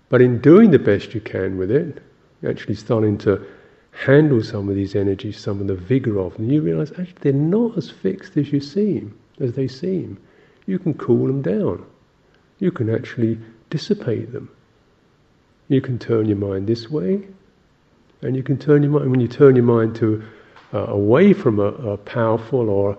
[0.10, 2.02] But in doing the best you can with it,
[2.48, 3.46] actually starting to
[3.92, 7.34] handle some of these energies, some of the vigor of them, you realize actually they're
[7.34, 10.18] not as fixed as you seem, as they seem.
[10.68, 11.86] You can cool them down.
[12.60, 13.40] You can actually
[13.70, 14.50] dissipate them.
[15.68, 17.28] You can turn your mind this way,
[18.22, 20.24] and you can turn your mind, when you turn your mind to
[20.74, 22.98] uh, away from a, a powerful or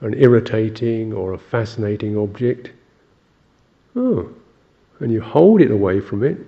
[0.00, 2.72] an irritating or a fascinating object,
[3.94, 4.28] oh,
[4.98, 6.38] and you hold it away from it,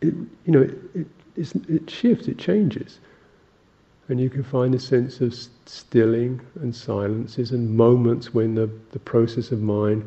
[0.00, 0.14] it,
[0.44, 1.06] you know, it,
[1.36, 2.98] it, it shifts, it changes.
[4.08, 5.34] And you can find a sense of
[5.66, 10.04] stilling and silences and moments when the, the process of mind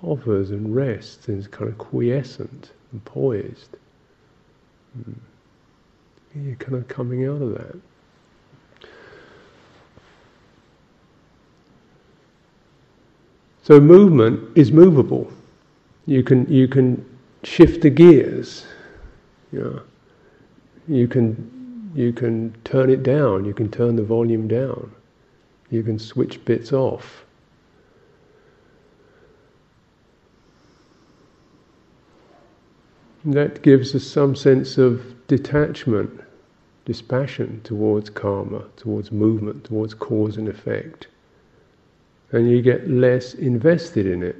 [0.00, 3.76] hovers and rests and is kind of quiescent and poised.
[4.98, 5.14] Mm.
[6.34, 7.76] You're kind of coming out of that.
[13.62, 15.30] So movement is movable.
[16.06, 17.04] You can you can
[17.44, 18.64] shift the gears.
[19.52, 19.80] Yeah.
[20.86, 23.44] You can you can turn it down.
[23.44, 24.90] You can turn the volume down.
[25.70, 27.24] You can switch bits off.
[33.32, 36.20] That gives us some sense of detachment,
[36.84, 41.08] dispassion towards karma, towards movement, towards cause and effect
[42.32, 44.36] and you get less invested in it.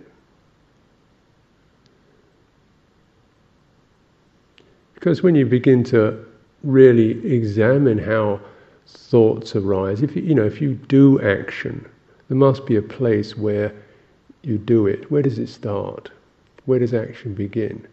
[4.94, 6.24] Because when you begin to
[6.64, 8.40] really examine how
[8.86, 11.86] thoughts arise, if you, you know, if you do action,
[12.28, 13.72] there must be a place where
[14.42, 15.10] you do it.
[15.10, 16.10] Where does it start?
[16.66, 17.86] Where does action begin?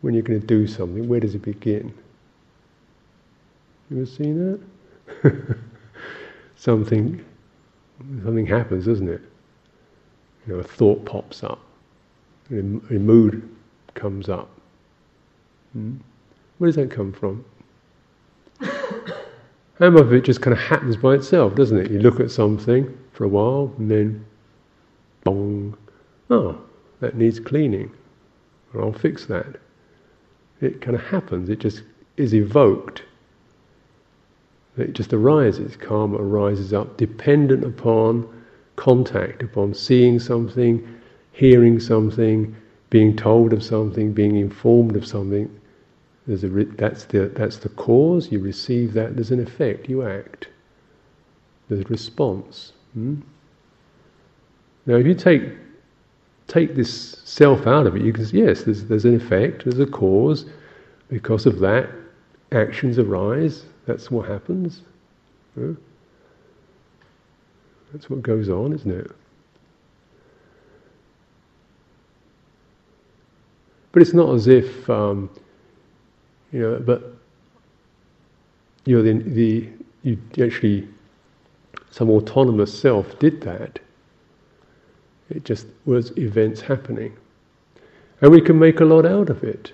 [0.00, 1.92] When you're going to do something, where does it begin?
[3.90, 4.60] You ever seen
[5.22, 5.58] that?
[6.56, 7.24] something
[8.22, 9.20] something happens, doesn't it?
[10.46, 11.60] You know, a thought pops up,
[12.50, 13.48] a, a mood
[13.94, 14.48] comes up.
[15.72, 15.96] Hmm?
[16.58, 17.44] Where does that come from?
[18.60, 21.90] How much of it just kind of happens by itself, doesn't it?
[21.90, 24.24] You look at something for a while, and then,
[25.24, 25.76] bong,
[26.30, 26.60] oh,
[27.00, 27.90] that needs cleaning.
[28.74, 29.56] I'll fix that.
[30.60, 31.48] It kind of happens.
[31.48, 31.82] It just
[32.16, 33.02] is evoked
[34.78, 35.76] it just arises.
[35.76, 38.28] Karma arises up dependent upon
[38.76, 40.86] contact, upon seeing something,
[41.32, 42.54] hearing something,
[42.90, 45.50] being told of something, being informed of something.
[46.26, 50.48] Re- that's, the, that's the cause, you receive that, there's an effect, you act.
[51.68, 52.72] There's a response.
[52.94, 53.16] Hmm?
[54.86, 55.42] Now, if you take,
[56.48, 59.78] take this self out of it, you can say, yes, there's, there's an effect, there's
[59.78, 60.46] a cause.
[61.08, 61.88] Because of that,
[62.52, 64.82] actions arise, that's what happens.
[65.58, 65.72] Huh?
[67.92, 69.10] That's what goes on, isn't it?
[73.92, 75.30] But it's not as if, um,
[76.52, 77.14] you know, but
[78.84, 79.68] you know, the, the
[80.02, 80.88] you actually
[81.90, 83.80] some autonomous self did that.
[85.30, 87.14] It just was events happening,
[88.20, 89.72] and we can make a lot out of it.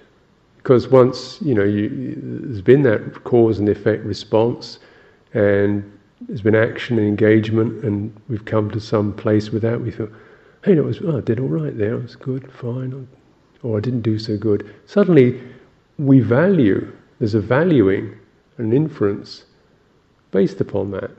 [0.56, 4.78] Because once, you know, you, there's been that cause and effect response,
[5.34, 5.84] and
[6.22, 10.10] there's been action and engagement, and we've come to some place with that, we thought,
[10.64, 13.06] hey, that was, oh, I did all right there, it was good, fine,
[13.62, 14.74] or I didn't do so good.
[14.86, 15.40] Suddenly,
[15.98, 18.16] we value, there's a valuing,
[18.56, 19.44] an inference
[20.30, 21.10] based upon that.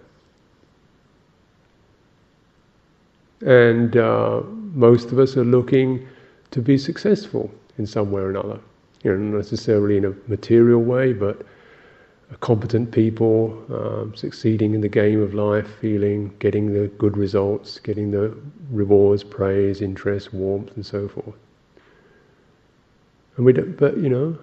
[3.45, 4.41] And uh,
[4.73, 6.05] most of us are looking
[6.51, 8.59] to be successful in some way or another
[9.05, 11.43] you know, not necessarily in a material way, but
[12.39, 18.09] competent people, um, succeeding in the game of life, feeling, getting the good results, getting
[18.09, 18.35] the
[18.71, 21.35] rewards, praise, interest, warmth, and so forth.
[23.37, 24.39] And we don't, but you know,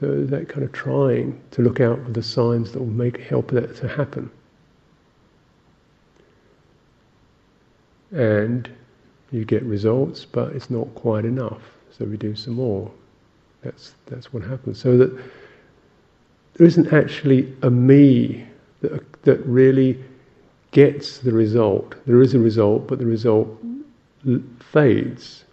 [0.00, 3.50] so that kind of trying to look out for the signs that will make help
[3.50, 4.30] that to happen.
[8.14, 8.70] And
[9.30, 11.62] you get results, but it's not quite enough.
[11.90, 12.90] So we do some more.
[13.62, 14.78] That's that's what happens.
[14.80, 15.12] So that
[16.54, 18.46] there isn't actually a me
[18.80, 19.98] that that really
[20.70, 21.94] gets the result.
[22.06, 23.48] There is a result, but the result
[24.60, 25.44] fades.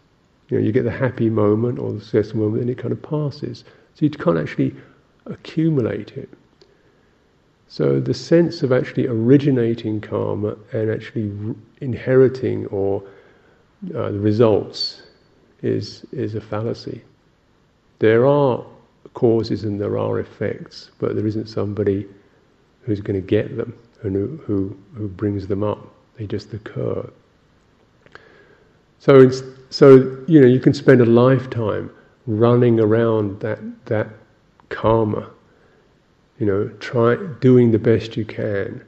[0.50, 3.02] You know, you get the happy moment or the successful moment, and it kind of
[3.02, 3.64] passes.
[3.96, 4.76] So you can't actually
[5.26, 6.30] accumulate it.
[7.72, 11.32] So the sense of actually originating karma and actually
[11.80, 13.02] inheriting or
[13.96, 15.04] uh, the results
[15.62, 17.02] is, is a fallacy.
[18.00, 18.62] There are
[19.14, 22.06] causes and there are effects, but there isn't somebody
[22.82, 25.80] who's going to get them and who, who, who brings them up.
[26.18, 27.10] They just occur.
[29.00, 29.32] So,
[29.70, 31.90] so you know, you can spend a lifetime
[32.28, 34.10] running around that that
[34.68, 35.30] karma.
[36.42, 38.84] You know, try doing the best you can,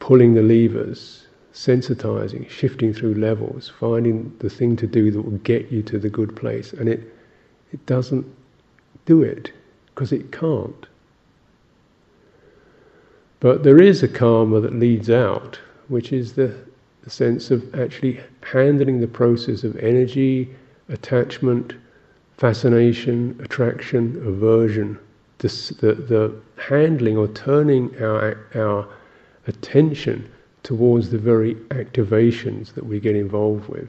[0.00, 5.72] pulling the levers, sensitizing, shifting through levels, finding the thing to do that will get
[5.72, 6.74] you to the good place.
[6.74, 7.10] And it,
[7.72, 8.26] it doesn't
[9.06, 9.50] do it
[9.86, 10.86] because it can't.
[13.40, 15.58] But there is a karma that leads out,
[15.88, 16.54] which is the
[17.02, 20.54] the sense of actually handling the process of energy,
[20.90, 21.72] attachment,
[22.36, 24.98] fascination, attraction, aversion,
[25.40, 25.48] the,
[25.80, 28.86] the, the handling or turning our, our
[29.46, 30.30] attention
[30.62, 33.88] towards the very activations that we get involved with,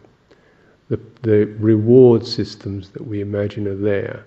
[0.90, 4.26] the, the reward systems that we imagine are there,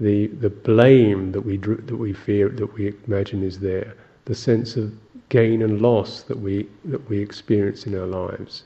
[0.00, 3.94] the, the blame that we, that we fear, that we imagine is there,
[4.24, 4.92] the sense of
[5.28, 8.64] gain and loss that we, that we experience in our lives.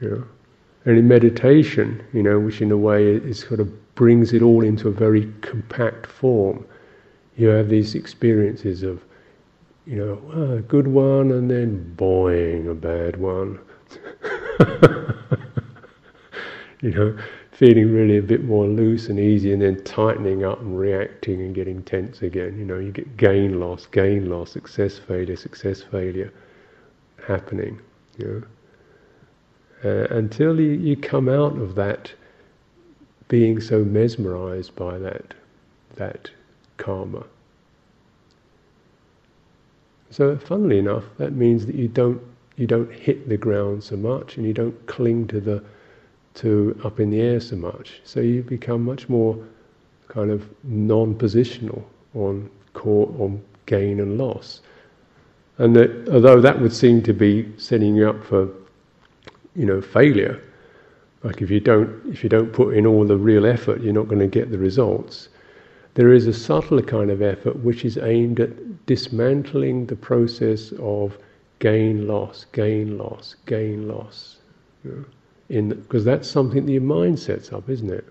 [0.00, 0.24] You know?
[0.84, 4.62] And in meditation, you know, which in a way is sort of brings it all
[4.62, 6.64] into a very compact form,
[7.36, 9.02] you have these experiences of,
[9.86, 13.58] you know, a good one and then boing, a bad one.
[16.82, 17.18] you know,
[17.52, 21.54] feeling really a bit more loose and easy and then tightening up and reacting and
[21.54, 22.58] getting tense again.
[22.58, 26.32] You know, you get gain loss, gain loss, success failure, success failure
[27.26, 27.80] happening.
[28.18, 28.44] You
[29.82, 32.12] know, uh, until you, you come out of that
[33.28, 35.34] being so mesmerized by that
[35.96, 36.30] that
[36.76, 37.24] karma.
[40.10, 42.20] So, funnily enough, that means that you don't
[42.56, 45.62] you don't hit the ground so much, and you don't cling to the
[46.34, 48.00] to up in the air so much.
[48.04, 49.38] So you become much more
[50.08, 51.82] kind of non-positional
[52.14, 54.60] on core on gain and loss.
[55.58, 58.48] And that, although that would seem to be setting you up for,
[59.54, 60.42] you know, failure,
[61.22, 64.08] like if you don't if you don't put in all the real effort, you're not
[64.08, 65.28] going to get the results.
[65.94, 71.16] There is a subtler kind of effort which is aimed at dismantling the process of
[71.58, 74.38] gain loss, gain loss, gain loss.
[75.48, 78.06] In because that's something that your mind sets up, isn't it?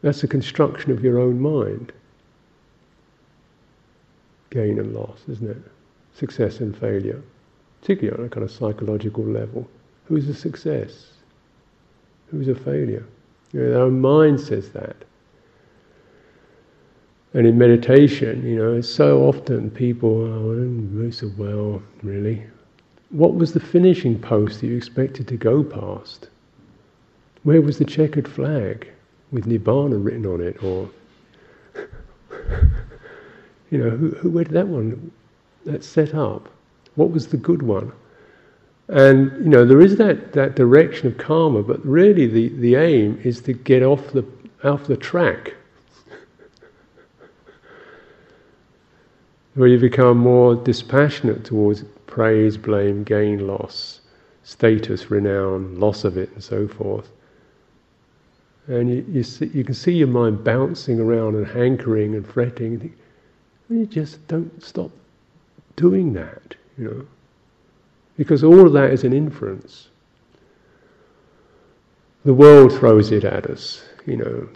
[0.00, 1.92] That's a construction of your own mind.
[4.50, 5.62] Gain and loss, isn't it?
[6.14, 7.22] Success and failure
[7.80, 9.68] particularly on a kind of psychological level.
[10.06, 11.12] Who's a success?
[12.30, 13.06] Who's a failure?
[13.52, 14.96] You know, our mind says that.
[17.34, 22.42] And in meditation, you know, so often people, oh, I don't know so well, really.
[23.10, 26.28] What was the finishing post that you expected to go past?
[27.42, 28.88] Where was the checkered flag
[29.30, 30.62] with Nibbana written on it?
[30.62, 30.90] Or,
[33.70, 35.10] you know, who, who, where did that one,
[35.64, 36.48] that set up?
[36.98, 37.92] What was the good one?
[38.88, 43.20] And you know, there is that, that direction of karma, but really the, the aim
[43.22, 44.24] is to get off the
[44.64, 45.54] off the track.
[49.54, 54.00] Where you become more dispassionate towards praise, blame, gain, loss,
[54.42, 57.08] status, renown, loss of it, and so forth.
[58.66, 62.92] And you, you, see, you can see your mind bouncing around and hankering and fretting.
[63.68, 64.90] And you just don't stop
[65.76, 67.06] doing that you know.
[68.16, 69.88] Because all of that is an inference.
[72.24, 74.48] The world throws it at us, you know.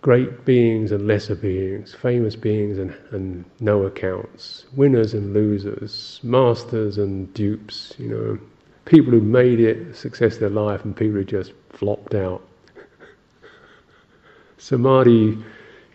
[0.00, 6.98] Great beings and lesser beings, famous beings and, and no accounts, winners and losers, masters
[6.98, 8.38] and dupes, you know,
[8.84, 12.42] people who made it, success of their life, and people who just flopped out.
[14.58, 15.38] Samadhi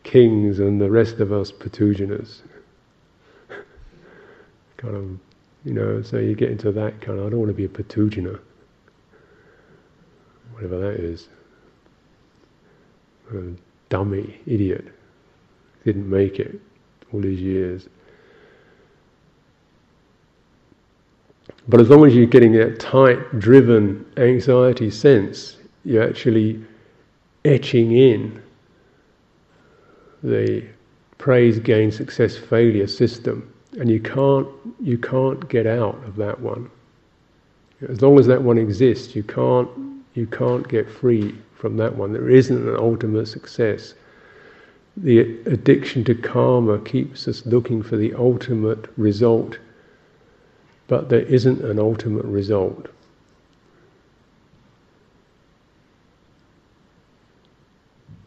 [0.04, 2.42] kings and the rest of us Puthujjanas
[4.84, 5.20] kind of,
[5.64, 7.70] you know, so you get into that kind of, I don't want to be a
[7.70, 8.40] Puthujjana,
[10.52, 11.30] whatever that is.
[13.34, 13.54] A
[13.90, 14.86] dummy, idiot,
[15.86, 16.60] didn't make it
[17.12, 17.88] all these years.
[21.70, 26.62] But as long as you're getting that tight, driven anxiety sense, you're actually
[27.46, 28.44] etching in
[30.22, 30.66] the
[31.18, 34.48] praise, gain, success, failure system and you can't
[34.80, 36.70] you can't get out of that one.
[37.88, 39.70] As long as that one exists, you can't
[40.14, 42.14] you can't get free from that one.
[42.14, 43.94] There isn't an ultimate success.
[44.96, 49.58] The addiction to karma keeps us looking for the ultimate result,
[50.88, 52.90] but there isn't an ultimate result.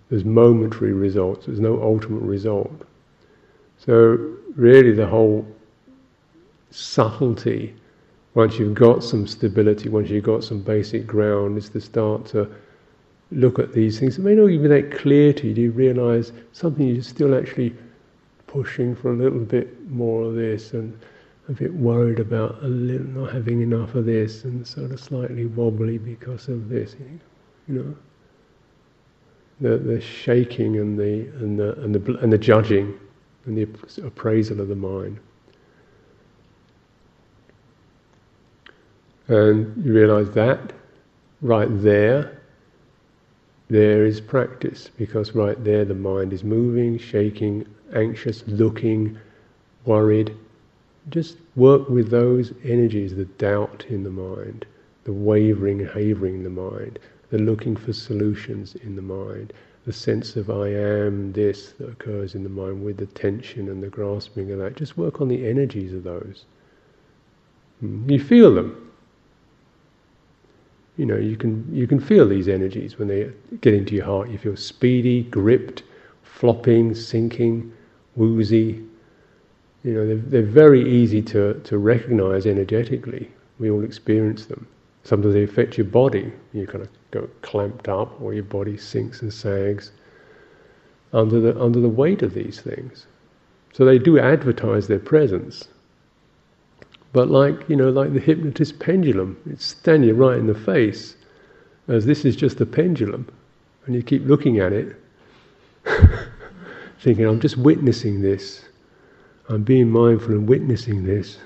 [0.09, 2.86] There's momentary results, there's no ultimate result.
[3.87, 5.47] So really the whole
[6.71, 7.75] subtlety,
[8.35, 12.51] once you've got some stability, once you've got some basic ground, is to start to
[13.31, 14.19] look at these things.
[14.19, 15.55] It may not even be that clear to you.
[15.55, 17.75] Do you realise something you're still actually
[18.47, 20.99] pushing for a little bit more of this and
[21.49, 25.47] a bit worried about a little, not having enough of this and sort of slightly
[25.47, 26.97] wobbly because of this,
[27.69, 27.97] you know.
[29.61, 32.99] The, the shaking and the, and the, and the, and the judging
[33.47, 35.19] and the appraisal of the mind.
[39.29, 40.73] And you realize that
[41.41, 42.41] right there,
[43.69, 49.19] there is practice because right there the mind is moving, shaking, anxious, looking,
[49.85, 50.35] worried.
[51.09, 54.67] Just work with those energies, the doubt in the mind,
[55.05, 56.99] the wavering havering in the mind,
[57.31, 59.53] the looking for solutions in the mind,
[59.87, 63.83] the sense of I am this that occurs in the mind with the tension and
[63.83, 64.77] the grasping of that.
[64.77, 66.45] Just work on the energies of those.
[67.81, 68.11] Hmm.
[68.11, 68.87] You feel them
[70.97, 73.31] you know, you can you can feel these energies when they
[73.61, 74.31] get into your heart.
[74.31, 75.83] You feel speedy, gripped,
[76.23, 77.73] flopping, sinking,
[78.17, 78.83] woozy.
[79.85, 83.31] You know, they're, they're very easy to, to recognize energetically.
[83.59, 84.67] We all experience them.
[85.07, 86.33] Sometimes they affect your body.
[86.53, 89.93] You kind of go clamped up, or your body sinks and sags
[91.13, 93.07] under the under the weight of these things.
[93.73, 95.69] So they do advertise their presence.
[97.13, 101.15] But like, you know, like the hypnotist pendulum, it's standing you right in the face,
[101.87, 103.29] as this is just a pendulum.
[103.85, 105.01] And you keep looking at it,
[107.01, 108.65] thinking, I'm just witnessing this.
[109.49, 111.39] I'm being mindful and witnessing this.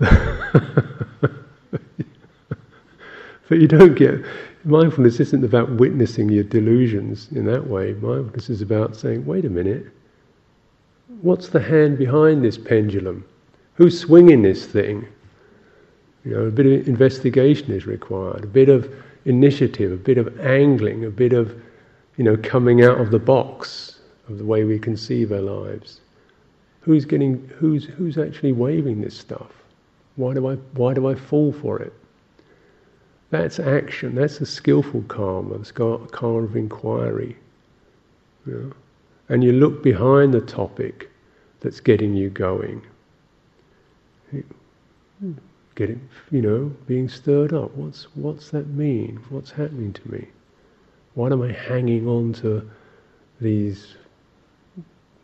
[3.48, 4.24] but you don't get
[4.64, 7.94] mindfulness isn't about witnessing your delusions in that way.
[7.94, 9.86] Mindfulness is about saying, wait a minute,
[11.22, 13.24] what's the hand behind this pendulum?
[13.74, 15.06] Who's swinging this thing?
[16.24, 18.92] You know, a bit of investigation is required, a bit of
[19.24, 21.60] initiative, a bit of angling, a bit of,
[22.16, 26.00] you know, coming out of the box of the way we conceive our lives.
[26.82, 29.50] Who's getting, who's, who's actually waving this stuff?
[30.16, 31.92] Why do I, why do I fall for it?
[33.30, 34.14] That's action.
[34.14, 35.54] That's a skillful karma.
[35.54, 37.36] It's got a karma of inquiry.
[39.28, 41.10] And you look behind the topic
[41.60, 42.82] that's getting you going
[45.80, 47.74] getting, you know, being stirred up.
[47.74, 49.18] What's what's that mean?
[49.30, 50.28] What's happening to me?
[51.14, 52.68] Why am I hanging on to
[53.40, 53.96] these,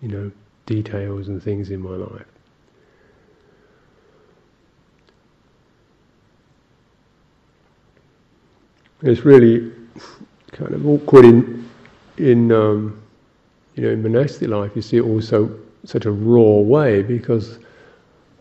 [0.00, 0.32] you know,
[0.64, 2.26] details and things in my life?
[9.06, 9.72] It's really
[10.52, 11.68] kind of awkward in
[12.18, 13.00] in um,
[13.74, 14.72] you know in monastic life.
[14.74, 17.58] You see it also such a raw way because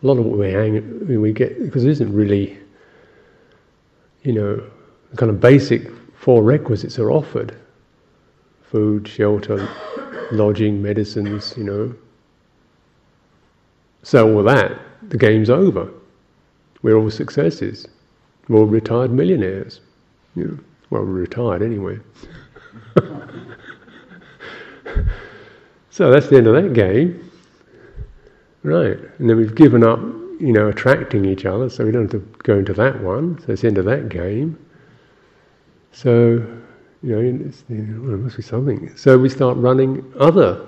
[0.01, 2.57] a lot of what we hang, we get because it isn't really,
[4.23, 4.63] you know,
[5.11, 7.55] the kind of basic four requisites are offered:
[8.63, 9.69] food, shelter,
[10.31, 11.53] lodging, medicines.
[11.57, 11.95] You know.
[14.03, 15.91] So all that, the game's over.
[16.81, 17.87] We're all successes.
[18.47, 19.81] We're all retired millionaires.
[20.35, 20.59] You know,
[20.89, 21.99] well, we're retired anyway.
[25.89, 27.31] so that's the end of that game.
[28.63, 29.99] Right, and then we've given up,
[30.39, 33.39] you know, attracting each other, so we don't have to go into that one.
[33.45, 34.57] So it's the end of that game.
[35.91, 36.45] So,
[37.03, 38.95] you know, there must be something.
[38.97, 40.65] So we start running other,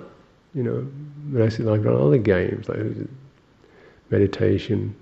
[0.54, 0.86] you know,
[1.24, 2.78] monastic like run other games like
[4.10, 4.94] meditation,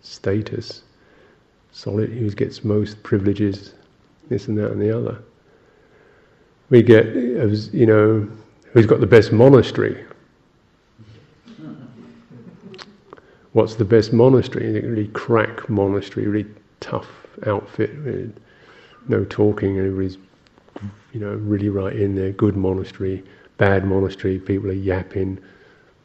[0.00, 0.82] status,
[1.72, 2.10] solid.
[2.10, 3.74] Who gets most privileges,
[4.30, 5.18] this and that and the other.
[6.70, 8.26] We get, you know,
[8.72, 10.06] who's got the best monastery
[13.52, 14.80] what's the best monastery?
[14.80, 16.50] Really crack monastery, really
[16.80, 17.08] tough
[17.46, 18.32] outfit, really
[19.08, 20.18] no talking, everybody's
[21.12, 22.32] you know really right in there.
[22.32, 23.24] Good monastery,
[23.58, 25.38] bad monastery, people are yapping,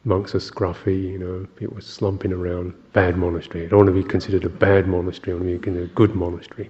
[0.04, 2.74] monks are scruffy, you know, people are slumping around.
[2.94, 3.66] Bad monastery.
[3.66, 5.34] I don't want to be considered a bad monastery.
[5.34, 6.70] I want to be considered a good monastery.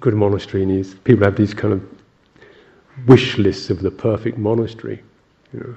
[0.00, 1.82] Good monastery is people have these kind of
[3.06, 5.02] wish lists of the perfect monastery,
[5.52, 5.76] you know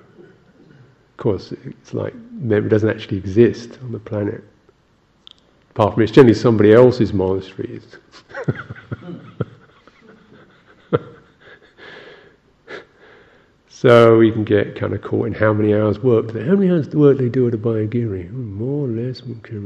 [1.13, 2.13] of course, it's like
[2.49, 4.43] it doesn't actually exist on the planet.
[5.69, 7.86] Apart from it's generally somebody else's monasteries.
[13.69, 16.34] so we can get kind of caught in how many hours work.
[16.34, 18.30] How many hours work they do at Abhayagiri?
[18.30, 19.21] Hmm, more or less.
[19.21, 19.59] Okay.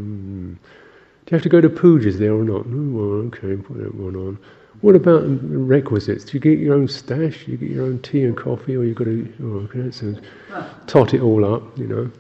[1.27, 2.65] Do you have to go to pujas there or not?
[2.65, 4.39] Well, okay, put that one on.
[4.79, 6.23] What about requisites?
[6.23, 7.43] Do you get your own stash?
[7.43, 9.93] Do you get your own tea and coffee, or you've got to oh, okay, that
[9.93, 10.19] sounds,
[10.87, 11.77] tot it all up?
[11.77, 12.11] You know,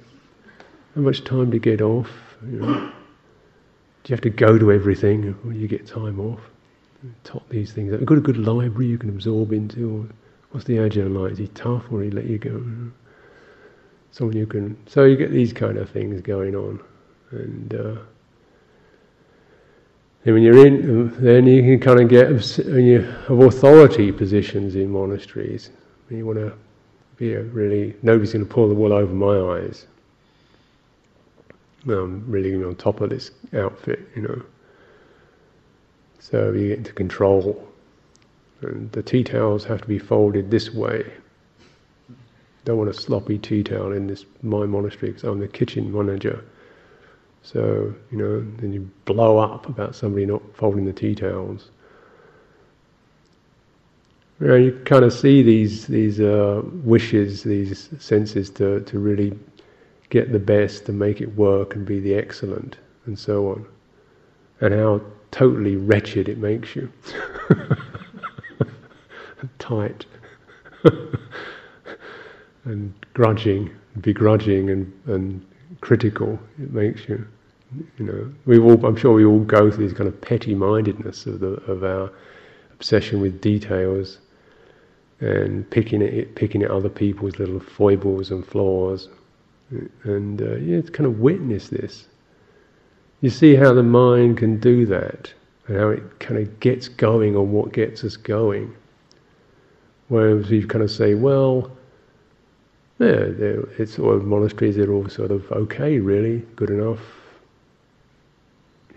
[0.93, 2.09] how much time to get off?
[2.51, 6.41] You know, do you have to go to everything, or you get time off?
[7.23, 7.93] Tot these things.
[7.93, 9.99] Have you got a good library you can absorb into?
[9.99, 10.15] Or
[10.51, 11.31] what's the Ajahn like?
[11.31, 12.61] Is he tough, or he let you go?
[14.11, 14.75] Someone you can.
[14.85, 16.81] So you get these kind of things going on,
[17.31, 17.73] and.
[17.73, 17.95] Uh,
[20.27, 25.69] and when you're in, then you can kind of get of authority positions in monasteries.
[26.09, 26.51] You want to
[27.15, 29.87] be a really nobody's going to pull the wool over my eyes.
[31.87, 34.41] I'm really on top of this outfit, you know.
[36.19, 37.65] So you get into control,
[38.59, 41.09] and the tea towels have to be folded this way.
[42.65, 46.43] Don't want a sloppy tea towel in this my monastery because I'm the kitchen manager.
[47.53, 51.69] So you know, then you blow up about somebody not folding the tea towels.
[54.41, 59.37] You, know, you kind of see these these uh, wishes, these senses to to really
[60.09, 63.65] get the best and make it work and be the excellent and so on,
[64.59, 64.99] and how
[65.31, 66.91] totally wretched it makes you,
[69.59, 70.05] tight,
[72.65, 73.71] and grudging,
[74.01, 75.45] begrudging, and and
[75.79, 76.37] critical.
[76.61, 77.25] It makes you.
[77.97, 78.85] You know, we all.
[78.85, 82.09] I'm sure we all go through this kind of petty-mindedness of the of our
[82.71, 84.19] obsession with details
[85.19, 89.09] and picking at picking at other people's little foibles and flaws,
[90.03, 92.07] and uh, yeah, it's kind of witness this.
[93.21, 95.33] You see how the mind can do that,
[95.67, 98.73] and how it kind of gets going on what gets us going.
[100.07, 101.69] Whereas you kind of say, well,
[102.99, 103.25] yeah,
[103.77, 104.77] it's all monasteries.
[104.77, 107.16] They're all sort of okay, really, good enough.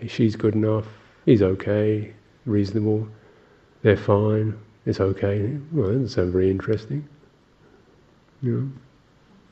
[0.07, 0.87] She's good enough.
[1.25, 2.13] He's okay,
[2.45, 3.07] reasonable.
[3.81, 4.57] They're fine.
[4.85, 5.57] It's okay.
[5.71, 7.07] Well, that doesn't sound very interesting.
[8.41, 8.71] You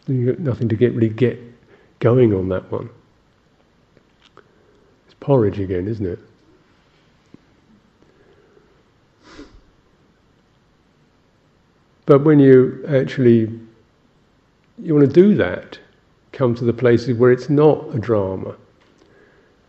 [0.08, 1.39] know, you've got nothing to get really get
[2.00, 2.89] going on that one.
[5.06, 6.20] It's porridge again, isn't it?
[12.06, 13.60] But when you actually
[14.82, 15.78] you want to do that,
[16.32, 18.56] come to the places where it's not a drama,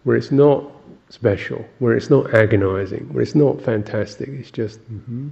[0.05, 0.65] where it's not
[1.09, 4.29] special, where it's not agonizing, where it's not fantastic.
[4.29, 4.81] It's just.
[4.93, 5.29] Mm-hmm.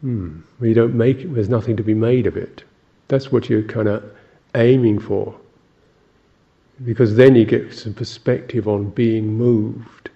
[0.00, 0.40] Hmm.
[0.62, 2.64] You don't make it, there's nothing to be made of it.
[3.08, 4.04] That's what you're kind of
[4.54, 5.34] aiming for.
[6.84, 10.08] Because then you get some perspective on being moved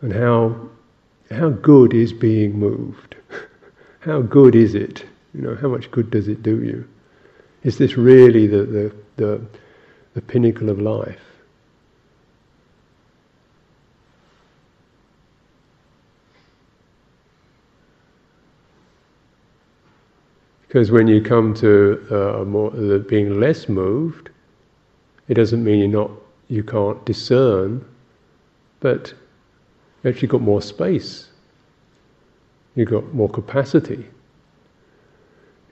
[0.00, 0.56] and how,
[1.30, 3.16] how good is being moved.
[4.00, 5.04] how good is it?
[5.34, 6.88] You know, how much good does it do you?
[7.62, 9.46] Is this really the, the, the,
[10.14, 11.20] the pinnacle of life?
[20.68, 24.30] Because when you come to uh, more, being less moved,
[25.28, 26.10] it doesn't mean you're not,
[26.48, 27.84] you can't discern,
[28.80, 29.14] but
[30.02, 31.28] you actually got more space.
[32.74, 34.06] You've got more capacity.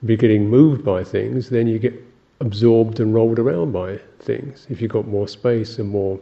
[0.01, 1.93] If you're getting moved by things, then you get
[2.39, 4.65] absorbed and rolled around by things.
[4.69, 6.19] If you've got more space and more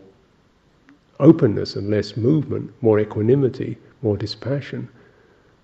[1.20, 4.90] openness and less movement, more equanimity, more dispassion,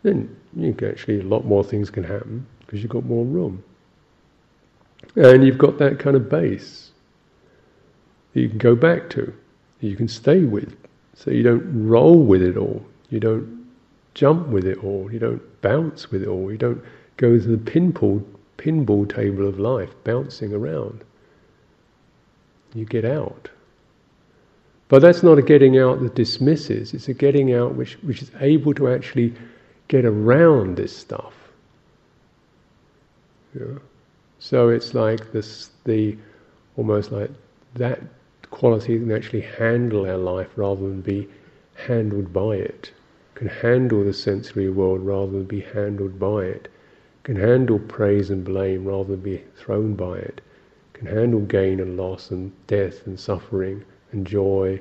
[0.04, 3.64] then you can actually a lot more things can happen because you've got more room.
[5.16, 6.92] And you've got that kind of base
[8.34, 9.34] that you can go back to,
[9.80, 10.78] you can stay with.
[11.16, 13.66] So you don't roll with it all, you don't
[14.14, 16.84] jump with it all, you don't bounce with it all, you don't
[17.18, 18.24] go to the pinball,
[18.60, 21.04] pinball table of life, bouncing around.
[22.76, 23.50] You get out.
[24.90, 28.30] But that's not a getting out that dismisses, it's a getting out which, which is
[28.40, 29.34] able to actually
[29.88, 31.34] get around this stuff.
[34.40, 36.18] So it's like this, the
[36.78, 37.32] almost like
[37.76, 38.00] that
[38.52, 41.28] quality can actually handle our life rather than be
[41.76, 42.92] handled by it.
[43.36, 46.68] Can handle the sensory world rather than be handled by it.
[47.24, 50.42] Can handle praise and blame rather than be thrown by it.
[50.94, 54.80] Can handle gain and loss and death and suffering and joy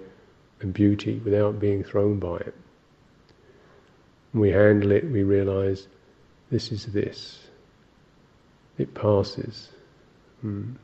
[0.61, 2.55] and beauty without being thrown by it.
[4.33, 5.89] When we handle it, we realize
[6.51, 7.48] this is this
[8.79, 9.69] it passes.
[10.45, 10.75] Mm.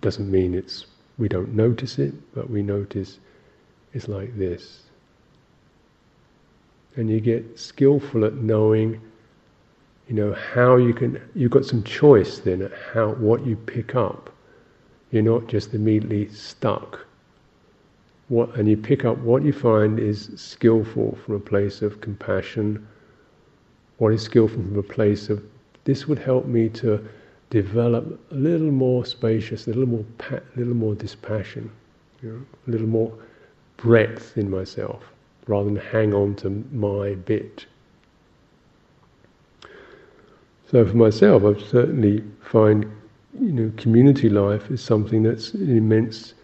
[0.00, 0.86] Doesn't mean it's
[1.16, 3.18] we don't notice it, but we notice
[3.92, 4.82] it's like this.
[6.96, 9.00] And you get skillful at knowing,
[10.08, 11.20] you know, how you can.
[11.34, 14.30] You've got some choice then at how what you pick up.
[15.10, 17.06] You're not just immediately stuck.
[18.28, 22.86] What, and you pick up what you find is skillful from a place of compassion.
[23.98, 25.42] What is skillful from a place of
[25.84, 27.06] this would help me to
[27.50, 31.70] develop a little more spacious, a little more, pa- little more dispassion,
[32.22, 33.12] you know, a little more
[33.76, 35.04] breadth in myself,
[35.46, 37.66] rather than hang on to my bit.
[40.70, 42.84] So for myself, I've certainly find,
[43.38, 46.34] you know, community life is something that's an immense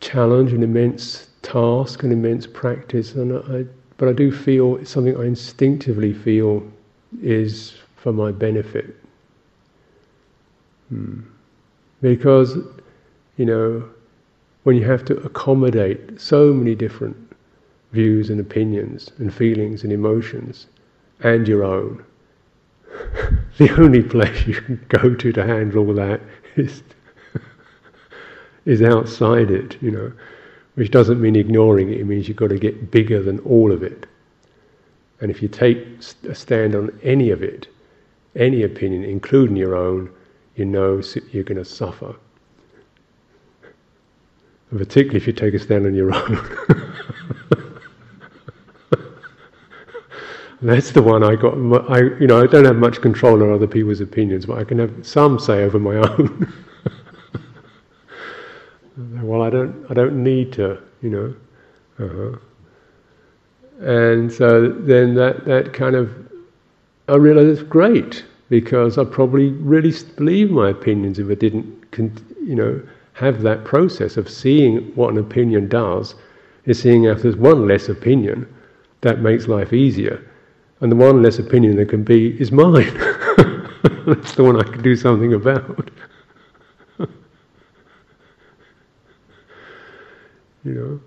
[0.00, 3.64] challenge, an immense task, an immense practice, and I,
[3.98, 6.66] but I do feel it's something I instinctively feel
[7.20, 8.96] is for my benefit.
[10.88, 11.20] Hmm.
[12.00, 12.58] Because,
[13.36, 13.88] you know,
[14.64, 17.16] when you have to accommodate so many different
[17.92, 20.66] views and opinions and feelings and emotions
[21.20, 22.04] and your own,
[23.58, 26.20] the only place you can go to to handle all that
[26.56, 26.82] is
[28.64, 30.12] is outside it, you know,
[30.74, 32.00] which doesn't mean ignoring it.
[32.00, 34.06] It means you've got to get bigger than all of it.
[35.22, 35.78] And if you take
[36.28, 37.68] a stand on any of it,
[38.34, 40.10] any opinion, including your own,
[40.56, 41.00] you know
[41.30, 42.16] you're going to suffer.
[44.70, 46.36] And particularly if you take a stand on your own.
[50.60, 51.54] That's the one I got.
[51.88, 54.80] I, you know, I don't have much control over other people's opinions, but I can
[54.80, 56.52] have some say over my own.
[59.22, 61.34] well, I don't, I don't need to, you know.
[61.98, 62.38] Uh-huh.
[63.82, 66.10] And so then that, that kind of,
[67.08, 72.54] I realized it's great because I probably really believe my opinions if I didn't, you
[72.54, 72.80] know,
[73.14, 76.14] have that process of seeing what an opinion does,
[76.66, 78.46] is seeing if there's one less opinion,
[79.00, 80.22] that makes life easier.
[80.80, 82.94] And the one less opinion there can be is mine.
[84.06, 85.90] That's the one I can do something about.
[86.98, 87.08] you
[90.64, 91.00] know.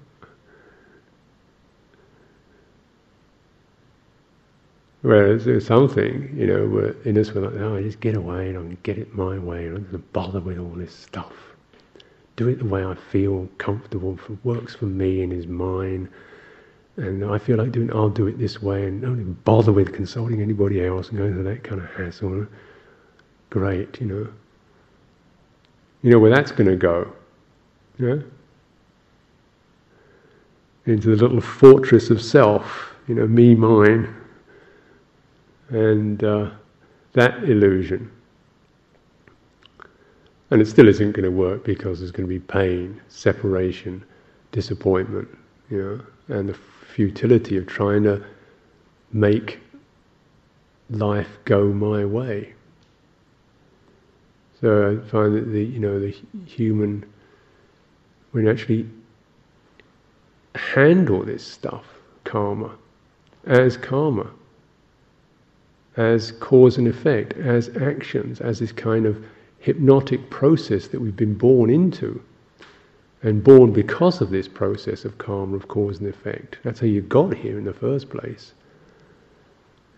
[5.06, 8.50] Whereas there's something, you know, where in us we're like, oh, I just get away
[8.50, 9.68] and I can get it my way.
[9.68, 11.32] And I'm not going to bother with all this stuff.
[12.38, 16.10] Do it the way I feel comfortable, for, works for me and is mine.
[16.98, 19.94] And I feel like doing, I'll do it this way and don't even bother with
[19.94, 22.48] consulting anybody else and going through that kind of hassle.
[23.52, 24.28] Great, you know.
[26.02, 27.14] You know where that's going to go.
[28.00, 28.22] Yeah?
[30.88, 34.14] into the little fortress of self, you know, me, mine,
[35.70, 36.52] and uh,
[37.14, 38.12] that illusion.
[40.52, 44.04] And it still isn't going to work because there's going to be pain, separation,
[44.52, 45.28] disappointment,
[45.70, 45.82] you
[46.30, 48.24] know, and the futility of trying to
[49.12, 49.60] make
[50.90, 52.54] life go my way.
[54.62, 57.06] So I find that the you know the human
[58.32, 58.90] when actually
[60.56, 61.86] handle this stuff,
[62.24, 62.72] karma,
[63.46, 64.30] as karma,
[65.98, 69.24] as cause and effect, as actions, as this kind of
[69.60, 72.22] hypnotic process that we've been born into.
[73.24, 76.58] And born because of this process of karma, of cause and effect.
[76.64, 78.54] That's how you got here in the first place.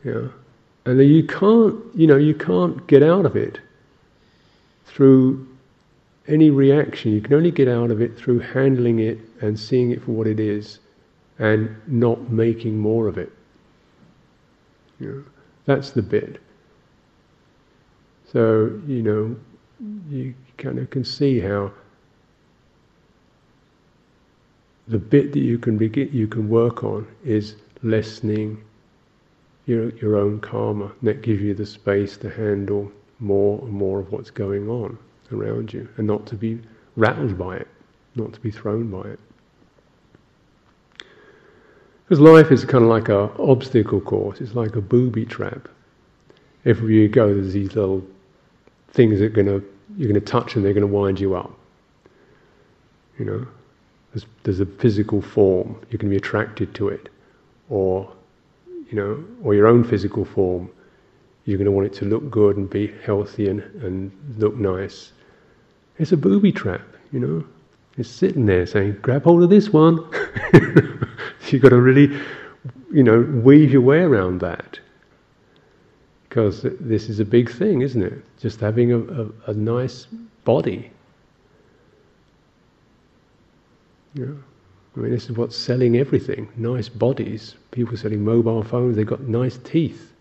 [0.06, 0.28] Yeah.
[0.86, 3.60] And then you can't, you know, you can't get out of it
[4.86, 5.46] through
[6.28, 10.04] any reaction, you can only get out of it through handling it and seeing it
[10.04, 10.80] for what it is
[11.40, 13.32] and not making more of it.
[15.00, 15.24] Know,
[15.68, 16.42] that's the bit.
[18.32, 19.36] So, you know,
[20.10, 21.72] you kind of can see how
[24.88, 28.64] the bit that you can begin, you can work on is lessening
[29.66, 30.86] your, your own karma.
[30.86, 34.98] And that gives you the space to handle more and more of what's going on
[35.34, 36.62] around you and not to be
[36.96, 37.68] rattled by it,
[38.16, 39.20] not to be thrown by it.
[42.08, 45.68] Because life is kind of like an obstacle course, it's like a booby trap.
[46.64, 48.02] Everywhere you go, there's these little
[48.92, 49.62] things that are gonna,
[49.98, 51.52] you're going to touch and they're going to wind you up.
[53.20, 53.48] You know,
[54.14, 57.10] there's, there's a physical form, you can be attracted to it,
[57.70, 58.10] or,
[58.90, 60.70] you know, or your own physical form.
[61.44, 65.12] You're going to want it to look good and be healthy and, and look nice.
[65.98, 67.46] It's a booby trap, you know.
[67.98, 70.10] It's sitting there saying, grab hold of this one.
[71.52, 72.20] You've got to really,
[72.92, 74.80] you know, weave your way around that.
[76.28, 78.14] Because this is a big thing, isn't it?
[78.40, 80.08] Just having a, a, a nice
[80.44, 80.92] body.
[84.14, 84.38] Know,
[84.96, 87.56] I mean, this is what's selling everything nice bodies.
[87.72, 90.14] People selling mobile phones, they've got nice teeth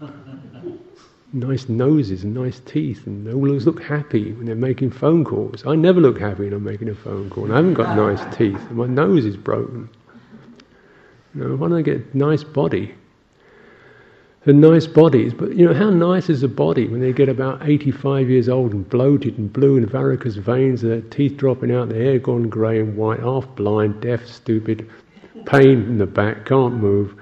[1.32, 5.66] nice noses and nice teeth, and they always look happy when they're making phone calls.
[5.66, 8.36] I never look happy when I'm making a phone call, and I haven't got nice
[8.36, 9.88] teeth, and my nose is broken.
[11.34, 12.94] You know, why don't I get a nice body?
[14.44, 17.68] The nice bodies, but you know, how nice is a body when they get about
[17.68, 22.02] 85 years old and bloated and blue and varicose veins, their teeth dropping out, their
[22.02, 24.90] hair gone grey and white, half blind, deaf, stupid,
[25.46, 27.14] pain in the back, can't move.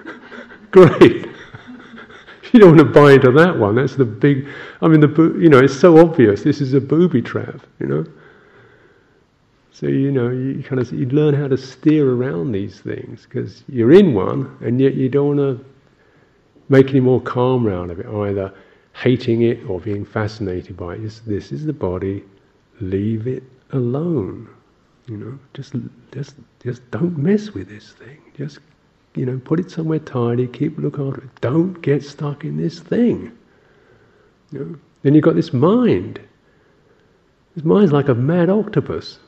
[0.70, 1.26] Great
[2.52, 3.76] you don't want to buy into that one.
[3.76, 4.46] That's the big.
[4.82, 5.08] I mean, the
[5.40, 6.42] you know, it's so obvious.
[6.42, 7.60] This is a booby trap.
[7.80, 8.06] You know.
[9.72, 13.64] So you know, you kind of you learn how to steer around these things because
[13.68, 15.64] you're in one, and yet you don't want to.
[16.68, 18.52] make any more calm out of it, either
[18.94, 21.20] hating it or being fascinated by it.
[21.26, 22.24] This is the body,
[22.80, 24.48] leave it alone.
[25.08, 25.74] You know, just
[26.12, 28.18] just just don't mess with this thing.
[28.36, 28.60] Just
[29.16, 31.40] you know, put it somewhere tidy, keep look after it.
[31.40, 33.32] Don't get stuck in this thing.
[34.52, 34.76] You know?
[35.02, 36.20] Then you've got this mind.
[37.56, 39.18] This mind's like a mad octopus.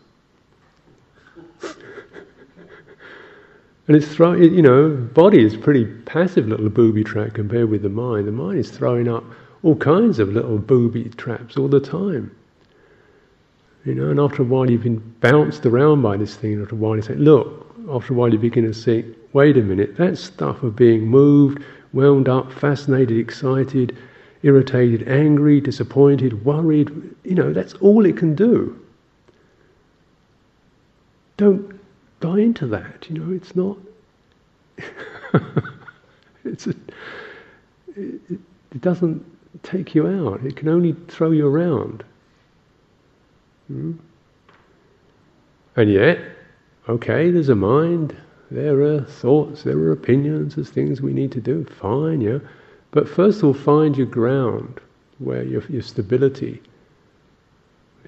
[3.86, 7.88] And it's throwing, you know, body is pretty passive little booby trap compared with the
[7.90, 8.26] mind.
[8.26, 9.24] The mind is throwing up
[9.62, 12.34] all kinds of little booby traps all the time.
[13.84, 16.78] You know, and after a while you've been bounced around by this thing, after a
[16.78, 19.04] while you say, look, after a while you begin to see,
[19.34, 21.62] wait a minute, that stuff of being moved,
[21.92, 23.96] wound up, fascinated, excited,
[24.42, 26.90] irritated, angry, disappointed, worried,
[27.24, 28.80] you know, that's all it can do.
[31.36, 31.73] Don't
[32.24, 33.76] buy into that, you know, it's not.
[36.44, 36.74] it's a,
[37.96, 39.22] it, it doesn't
[39.62, 42.02] take you out, it can only throw you around.
[43.68, 43.92] Hmm?
[45.76, 46.18] And yet,
[46.88, 48.16] okay, there's a mind,
[48.50, 52.38] there are thoughts, there are opinions, there's things we need to do, fine, yeah.
[52.90, 54.80] But first of all, find your ground,
[55.18, 56.62] where your, your stability.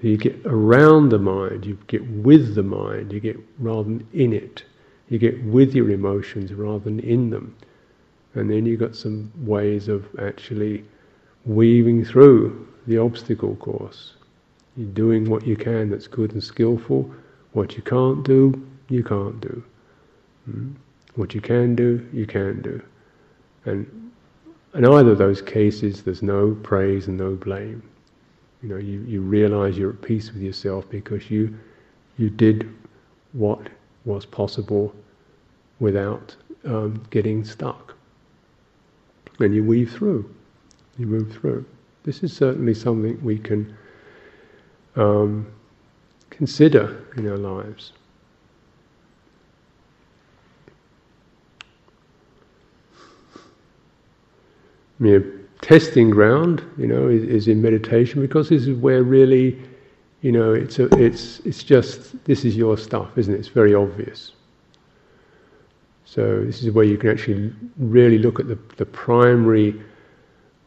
[0.02, 4.32] You get around the mind, you get with the mind, you get rather than in
[4.32, 4.62] it.
[5.08, 7.56] You get with your emotions rather than in them.
[8.34, 10.84] And then you've got some ways of actually
[11.46, 14.14] weaving through the obstacle course.
[14.76, 17.10] You're doing what you can that's good and skillful.
[17.52, 19.64] What you can't do, you can't do.
[20.44, 20.72] Hmm?
[21.14, 22.82] What you can do, you can do.
[23.64, 24.12] And
[24.74, 27.82] in either of those cases, there's no praise and no blame.
[28.66, 31.56] You know, you, you realize you're at peace with yourself because you,
[32.18, 32.68] you did
[33.32, 33.68] what
[34.04, 34.92] was possible
[35.78, 37.94] without um, getting stuck.
[39.38, 40.28] And you weave through.
[40.98, 41.64] You move through.
[42.02, 43.72] This is certainly something we can
[44.96, 45.46] um,
[46.30, 47.92] consider in our lives.
[54.98, 59.60] mere testing ground, you know, is, is, in meditation because this is where really,
[60.20, 63.38] you know, it's a, it's it's just this is your stuff, isn't it?
[63.38, 64.30] It's very obvious.
[66.04, 69.74] So this is where you can actually really look at the the primary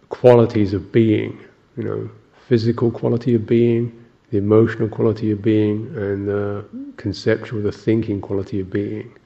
[0.09, 1.39] qualities of being,
[1.77, 2.09] you know,
[2.49, 6.65] physical quality of being, the emotional quality of being, and the
[6.97, 9.17] conceptual, the thinking quality of being.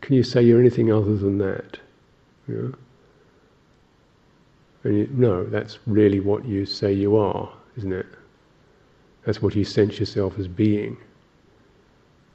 [0.00, 1.80] Can you say you're anything other than that?
[4.86, 8.06] You, no, that's really what you say you are, isn't it?
[9.24, 10.96] That's what you sense yourself as being.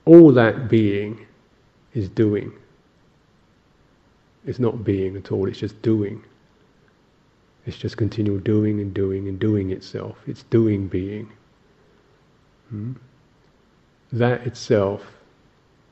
[0.05, 1.25] All that being
[1.93, 2.51] is doing.
[4.45, 6.23] It's not being at all, it's just doing.
[7.65, 10.17] It's just continual doing and doing and doing itself.
[10.27, 11.31] It's doing being.
[12.69, 12.93] Hmm?
[14.11, 15.05] That itself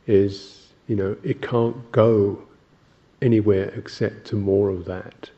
[0.07, 2.41] is, you know, it can't go
[3.21, 5.29] anywhere except to more of that.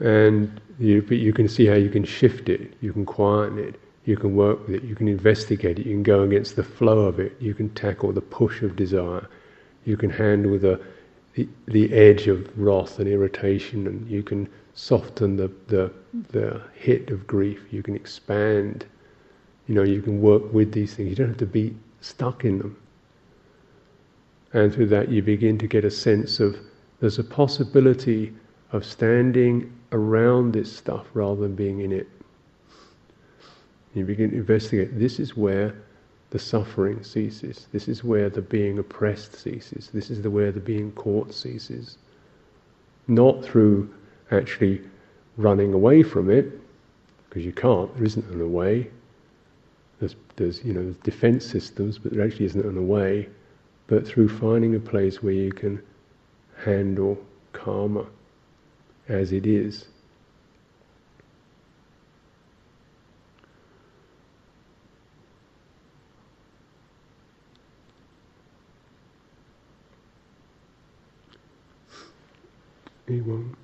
[0.00, 4.16] And you, you can see how you can shift it, you can quieten it, you
[4.16, 7.18] can work with it, you can investigate it, you can go against the flow of
[7.18, 9.28] it, you can tackle the push of desire,
[9.84, 10.80] you can handle the,
[11.34, 15.92] the, the edge of wrath and irritation, and you can soften the, the,
[16.30, 18.86] the hit of grief, you can expand,
[19.66, 22.58] you know, you can work with these things, you don't have to be stuck in
[22.58, 22.76] them.
[24.52, 26.56] And through that, you begin to get a sense of
[27.00, 28.32] there's a possibility
[28.72, 32.08] of standing around this stuff rather than being in it.
[33.94, 34.98] You begin to investigate.
[34.98, 35.74] This is where
[36.30, 37.66] the suffering ceases.
[37.72, 39.90] This is where the being oppressed ceases.
[39.92, 41.96] This is the where the being caught ceases.
[43.06, 43.92] Not through
[44.30, 44.82] actually
[45.36, 46.60] running away from it,
[47.28, 47.94] because you can't.
[47.94, 48.90] There isn't an away.
[50.00, 53.28] There's, there's you know there's defense systems, but there actually isn't an away.
[53.86, 55.82] But through finding a place where you can
[56.62, 57.18] handle
[57.54, 58.06] kamma
[59.08, 59.86] as it is.
[73.08, 73.56] Anyone?